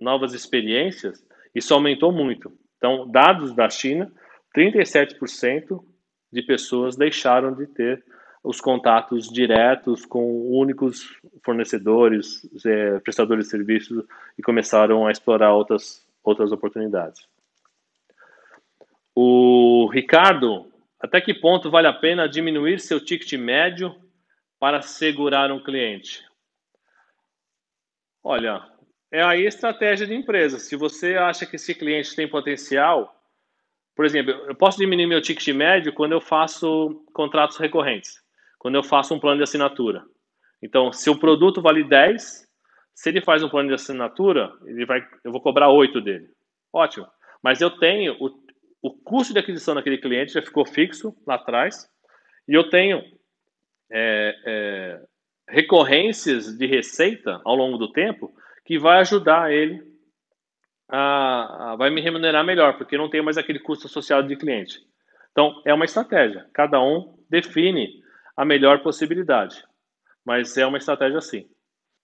novas 0.00 0.32
experiências, 0.32 1.22
isso 1.54 1.74
aumentou 1.74 2.10
muito. 2.10 2.50
Então, 2.78 3.06
dados 3.06 3.54
da 3.54 3.68
China, 3.68 4.10
37% 4.56 5.84
de 6.32 6.42
pessoas 6.42 6.96
deixaram 6.96 7.54
de 7.54 7.66
ter 7.66 8.02
os 8.48 8.62
contatos 8.62 9.28
diretos 9.28 10.06
com 10.06 10.48
únicos 10.48 11.20
fornecedores, 11.44 12.48
é, 12.64 12.98
prestadores 13.00 13.44
de 13.44 13.50
serviços 13.50 14.02
e 14.38 14.42
começaram 14.42 15.06
a 15.06 15.12
explorar 15.12 15.52
outras, 15.52 16.02
outras 16.24 16.50
oportunidades. 16.50 17.28
O 19.14 19.86
Ricardo, 19.92 20.72
até 20.98 21.20
que 21.20 21.34
ponto 21.34 21.70
vale 21.70 21.88
a 21.88 21.92
pena 21.92 22.26
diminuir 22.26 22.80
seu 22.80 23.04
ticket 23.04 23.30
médio 23.38 23.94
para 24.58 24.80
segurar 24.80 25.52
um 25.52 25.62
cliente? 25.62 26.24
Olha, 28.24 28.66
é 29.12 29.22
aí 29.22 29.44
a 29.44 29.48
estratégia 29.48 30.06
de 30.06 30.14
empresa. 30.14 30.58
Se 30.58 30.74
você 30.74 31.16
acha 31.16 31.44
que 31.44 31.56
esse 31.56 31.74
cliente 31.74 32.16
tem 32.16 32.26
potencial, 32.26 33.14
por 33.94 34.06
exemplo, 34.06 34.32
eu 34.32 34.54
posso 34.54 34.78
diminuir 34.78 35.06
meu 35.06 35.20
ticket 35.20 35.48
médio 35.48 35.92
quando 35.92 36.12
eu 36.12 36.20
faço 36.20 37.04
contratos 37.12 37.58
recorrentes, 37.58 38.26
quando 38.58 38.74
eu 38.74 38.82
faço 38.82 39.14
um 39.14 39.20
plano 39.20 39.38
de 39.38 39.44
assinatura. 39.44 40.04
Então, 40.62 40.92
se 40.92 41.08
o 41.08 41.18
produto 41.18 41.62
vale 41.62 41.84
10, 41.84 42.46
se 42.94 43.08
ele 43.08 43.20
faz 43.20 43.42
um 43.42 43.48
plano 43.48 43.68
de 43.68 43.74
assinatura, 43.74 44.52
ele 44.64 44.84
vai, 44.84 45.06
eu 45.24 45.30
vou 45.30 45.40
cobrar 45.40 45.70
8 45.70 46.00
dele. 46.00 46.28
Ótimo. 46.72 47.06
Mas 47.42 47.60
eu 47.60 47.70
tenho 47.70 48.16
o, 48.20 48.30
o 48.82 48.90
custo 48.90 49.32
de 49.32 49.38
aquisição 49.38 49.74
daquele 49.74 49.98
cliente 49.98 50.32
já 50.32 50.42
ficou 50.42 50.66
fixo 50.66 51.14
lá 51.26 51.36
atrás, 51.36 51.88
e 52.48 52.54
eu 52.54 52.68
tenho 52.68 53.02
é, 53.90 54.34
é, 54.44 55.00
recorrências 55.48 56.56
de 56.56 56.66
receita 56.66 57.40
ao 57.44 57.54
longo 57.54 57.78
do 57.78 57.92
tempo 57.92 58.34
que 58.64 58.78
vai 58.78 58.98
ajudar 58.98 59.52
ele 59.52 59.82
a, 60.88 61.72
a, 61.72 61.76
vai 61.76 61.90
me 61.90 62.00
remunerar 62.00 62.44
melhor, 62.44 62.76
porque 62.76 62.98
não 62.98 63.10
tem 63.10 63.22
mais 63.22 63.38
aquele 63.38 63.58
custo 63.58 63.86
associado 63.86 64.26
de 64.26 64.36
cliente. 64.36 64.80
Então, 65.30 65.62
é 65.64 65.72
uma 65.72 65.84
estratégia. 65.84 66.46
Cada 66.52 66.80
um 66.82 67.16
define 67.30 68.02
a 68.38 68.44
melhor 68.44 68.80
possibilidade. 68.84 69.66
Mas 70.24 70.56
é 70.56 70.64
uma 70.64 70.78
estratégia 70.78 71.18
assim. 71.18 71.50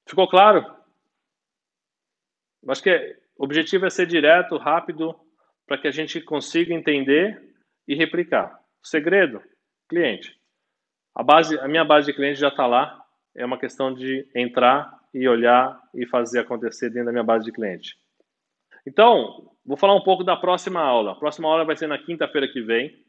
Ficou 0.04 0.26
claro? 0.26 0.66
Acho 2.66 2.82
que 2.82 3.16
o 3.38 3.44
objetivo 3.44 3.86
é 3.86 3.90
ser 3.90 4.04
direto, 4.04 4.56
rápido, 4.56 5.14
para 5.64 5.78
que 5.78 5.86
a 5.86 5.92
gente 5.92 6.20
consiga 6.20 6.74
entender 6.74 7.54
e 7.86 7.94
replicar. 7.94 8.52
O 8.82 8.86
segredo, 8.88 9.40
cliente. 9.88 10.36
A, 11.14 11.22
base, 11.22 11.56
a 11.60 11.68
minha 11.68 11.84
base 11.84 12.06
de 12.08 12.16
cliente 12.16 12.40
já 12.40 12.48
está 12.48 12.66
lá, 12.66 13.00
é 13.32 13.46
uma 13.46 13.58
questão 13.58 13.94
de 13.94 14.28
entrar 14.34 14.92
e 15.14 15.28
olhar 15.28 15.80
e 15.94 16.04
fazer 16.04 16.40
acontecer 16.40 16.88
dentro 16.88 17.06
da 17.06 17.12
minha 17.12 17.22
base 17.22 17.44
de 17.44 17.52
cliente. 17.52 17.96
Então, 18.84 19.52
vou 19.64 19.76
falar 19.76 19.94
um 19.94 20.02
pouco 20.02 20.24
da 20.24 20.36
próxima 20.36 20.80
aula. 20.80 21.12
A 21.12 21.16
próxima 21.16 21.48
aula 21.48 21.64
vai 21.64 21.76
ser 21.76 21.86
na 21.86 21.96
quinta-feira 21.96 22.48
que 22.48 22.60
vem. 22.60 23.03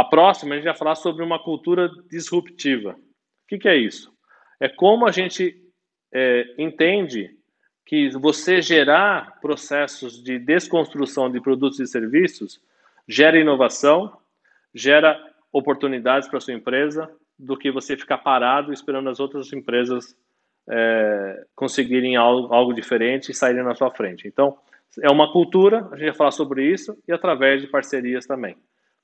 A 0.00 0.04
próxima 0.04 0.54
a 0.54 0.56
gente 0.56 0.64
vai 0.64 0.74
falar 0.74 0.94
sobre 0.94 1.22
uma 1.22 1.38
cultura 1.38 1.90
disruptiva. 2.10 2.92
O 2.92 3.46
que, 3.46 3.58
que 3.58 3.68
é 3.68 3.76
isso? 3.76 4.10
É 4.58 4.66
como 4.66 5.06
a 5.06 5.10
gente 5.10 5.62
é, 6.10 6.54
entende 6.56 7.36
que 7.84 8.08
você 8.16 8.62
gerar 8.62 9.38
processos 9.42 10.22
de 10.24 10.38
desconstrução 10.38 11.30
de 11.30 11.38
produtos 11.38 11.78
e 11.80 11.86
serviços 11.86 12.62
gera 13.06 13.38
inovação, 13.38 14.16
gera 14.74 15.22
oportunidades 15.52 16.26
para 16.30 16.40
sua 16.40 16.54
empresa, 16.54 17.10
do 17.38 17.54
que 17.54 17.70
você 17.70 17.94
ficar 17.94 18.18
parado 18.18 18.72
esperando 18.72 19.10
as 19.10 19.20
outras 19.20 19.52
empresas 19.52 20.16
é, 20.66 21.44
conseguirem 21.54 22.16
algo, 22.16 22.54
algo 22.54 22.72
diferente 22.72 23.32
e 23.32 23.34
saírem 23.34 23.62
na 23.62 23.74
sua 23.74 23.90
frente. 23.90 24.26
Então, 24.26 24.56
é 25.02 25.10
uma 25.10 25.30
cultura, 25.30 25.86
a 25.92 25.96
gente 25.96 26.06
vai 26.06 26.16
falar 26.16 26.30
sobre 26.30 26.64
isso, 26.64 26.96
e 27.06 27.12
através 27.12 27.60
de 27.60 27.68
parcerias 27.68 28.24
também. 28.24 28.56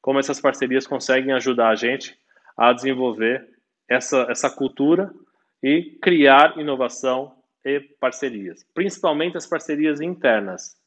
Como 0.07 0.21
essas 0.21 0.41
parcerias 0.41 0.87
conseguem 0.87 1.33
ajudar 1.33 1.71
a 1.71 1.75
gente 1.75 2.17
a 2.57 2.73
desenvolver 2.73 3.45
essa, 3.89 4.25
essa 4.31 4.49
cultura 4.49 5.13
e 5.61 5.99
criar 6.01 6.57
inovação 6.57 7.35
e 7.65 7.81
parcerias, 7.81 8.65
principalmente 8.73 9.37
as 9.37 9.49
parcerias 9.49 10.01
internas, 10.01 10.81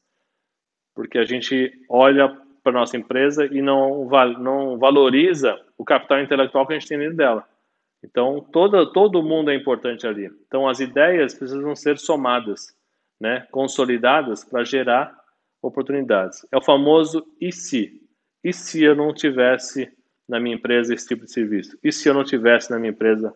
porque 0.94 1.18
a 1.18 1.26
gente 1.26 1.70
olha 1.86 2.34
para 2.62 2.72
nossa 2.72 2.96
empresa 2.96 3.44
e 3.44 3.60
não, 3.60 4.08
não 4.38 4.78
valoriza 4.78 5.60
o 5.76 5.84
capital 5.84 6.22
intelectual 6.22 6.66
que 6.66 6.72
a 6.72 6.78
gente 6.78 6.88
tem 6.88 6.98
dentro 6.98 7.18
dela. 7.18 7.46
Então, 8.02 8.40
todo, 8.50 8.90
todo 8.90 9.22
mundo 9.22 9.50
é 9.50 9.54
importante 9.54 10.06
ali. 10.06 10.30
Então, 10.46 10.66
as 10.66 10.80
ideias 10.80 11.34
precisam 11.34 11.76
ser 11.76 11.98
somadas, 11.98 12.74
né, 13.20 13.46
consolidadas 13.50 14.42
para 14.42 14.64
gerar 14.64 15.14
oportunidades. 15.60 16.46
É 16.50 16.56
o 16.56 16.62
famoso 16.62 17.22
e 17.38 17.52
se? 17.52 18.00
E 18.42 18.52
se 18.52 18.82
eu 18.82 18.94
não 18.94 19.12
tivesse 19.12 19.92
na 20.28 20.40
minha 20.40 20.54
empresa 20.54 20.94
esse 20.94 21.06
tipo 21.06 21.24
de 21.24 21.32
serviço? 21.32 21.78
E 21.82 21.92
se 21.92 22.08
eu 22.08 22.14
não 22.14 22.24
tivesse 22.24 22.70
na 22.70 22.78
minha 22.78 22.90
empresa 22.90 23.34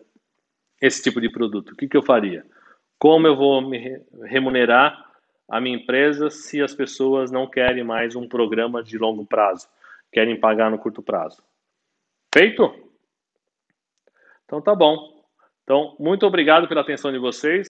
esse 0.81 1.03
tipo 1.03 1.21
de 1.21 1.29
produto? 1.29 1.71
O 1.71 1.75
que, 1.75 1.87
que 1.87 1.97
eu 1.97 2.03
faria? 2.03 2.45
Como 2.97 3.27
eu 3.27 3.35
vou 3.35 3.61
me 3.61 4.01
remunerar 4.23 5.03
a 5.47 5.61
minha 5.61 5.77
empresa 5.77 6.29
se 6.29 6.61
as 6.61 6.73
pessoas 6.73 7.31
não 7.31 7.47
querem 7.47 7.83
mais 7.83 8.15
um 8.15 8.27
programa 8.27 8.81
de 8.81 8.97
longo 8.97 9.25
prazo, 9.25 9.67
querem 10.11 10.39
pagar 10.39 10.71
no 10.71 10.79
curto 10.79 11.01
prazo? 11.03 11.43
Feito? 12.33 12.73
Então 14.45 14.61
tá 14.61 14.73
bom. 14.73 15.15
Então, 15.63 15.95
muito 15.99 16.25
obrigado 16.25 16.67
pela 16.67 16.81
atenção 16.81 17.11
de 17.11 17.17
vocês. 17.17 17.63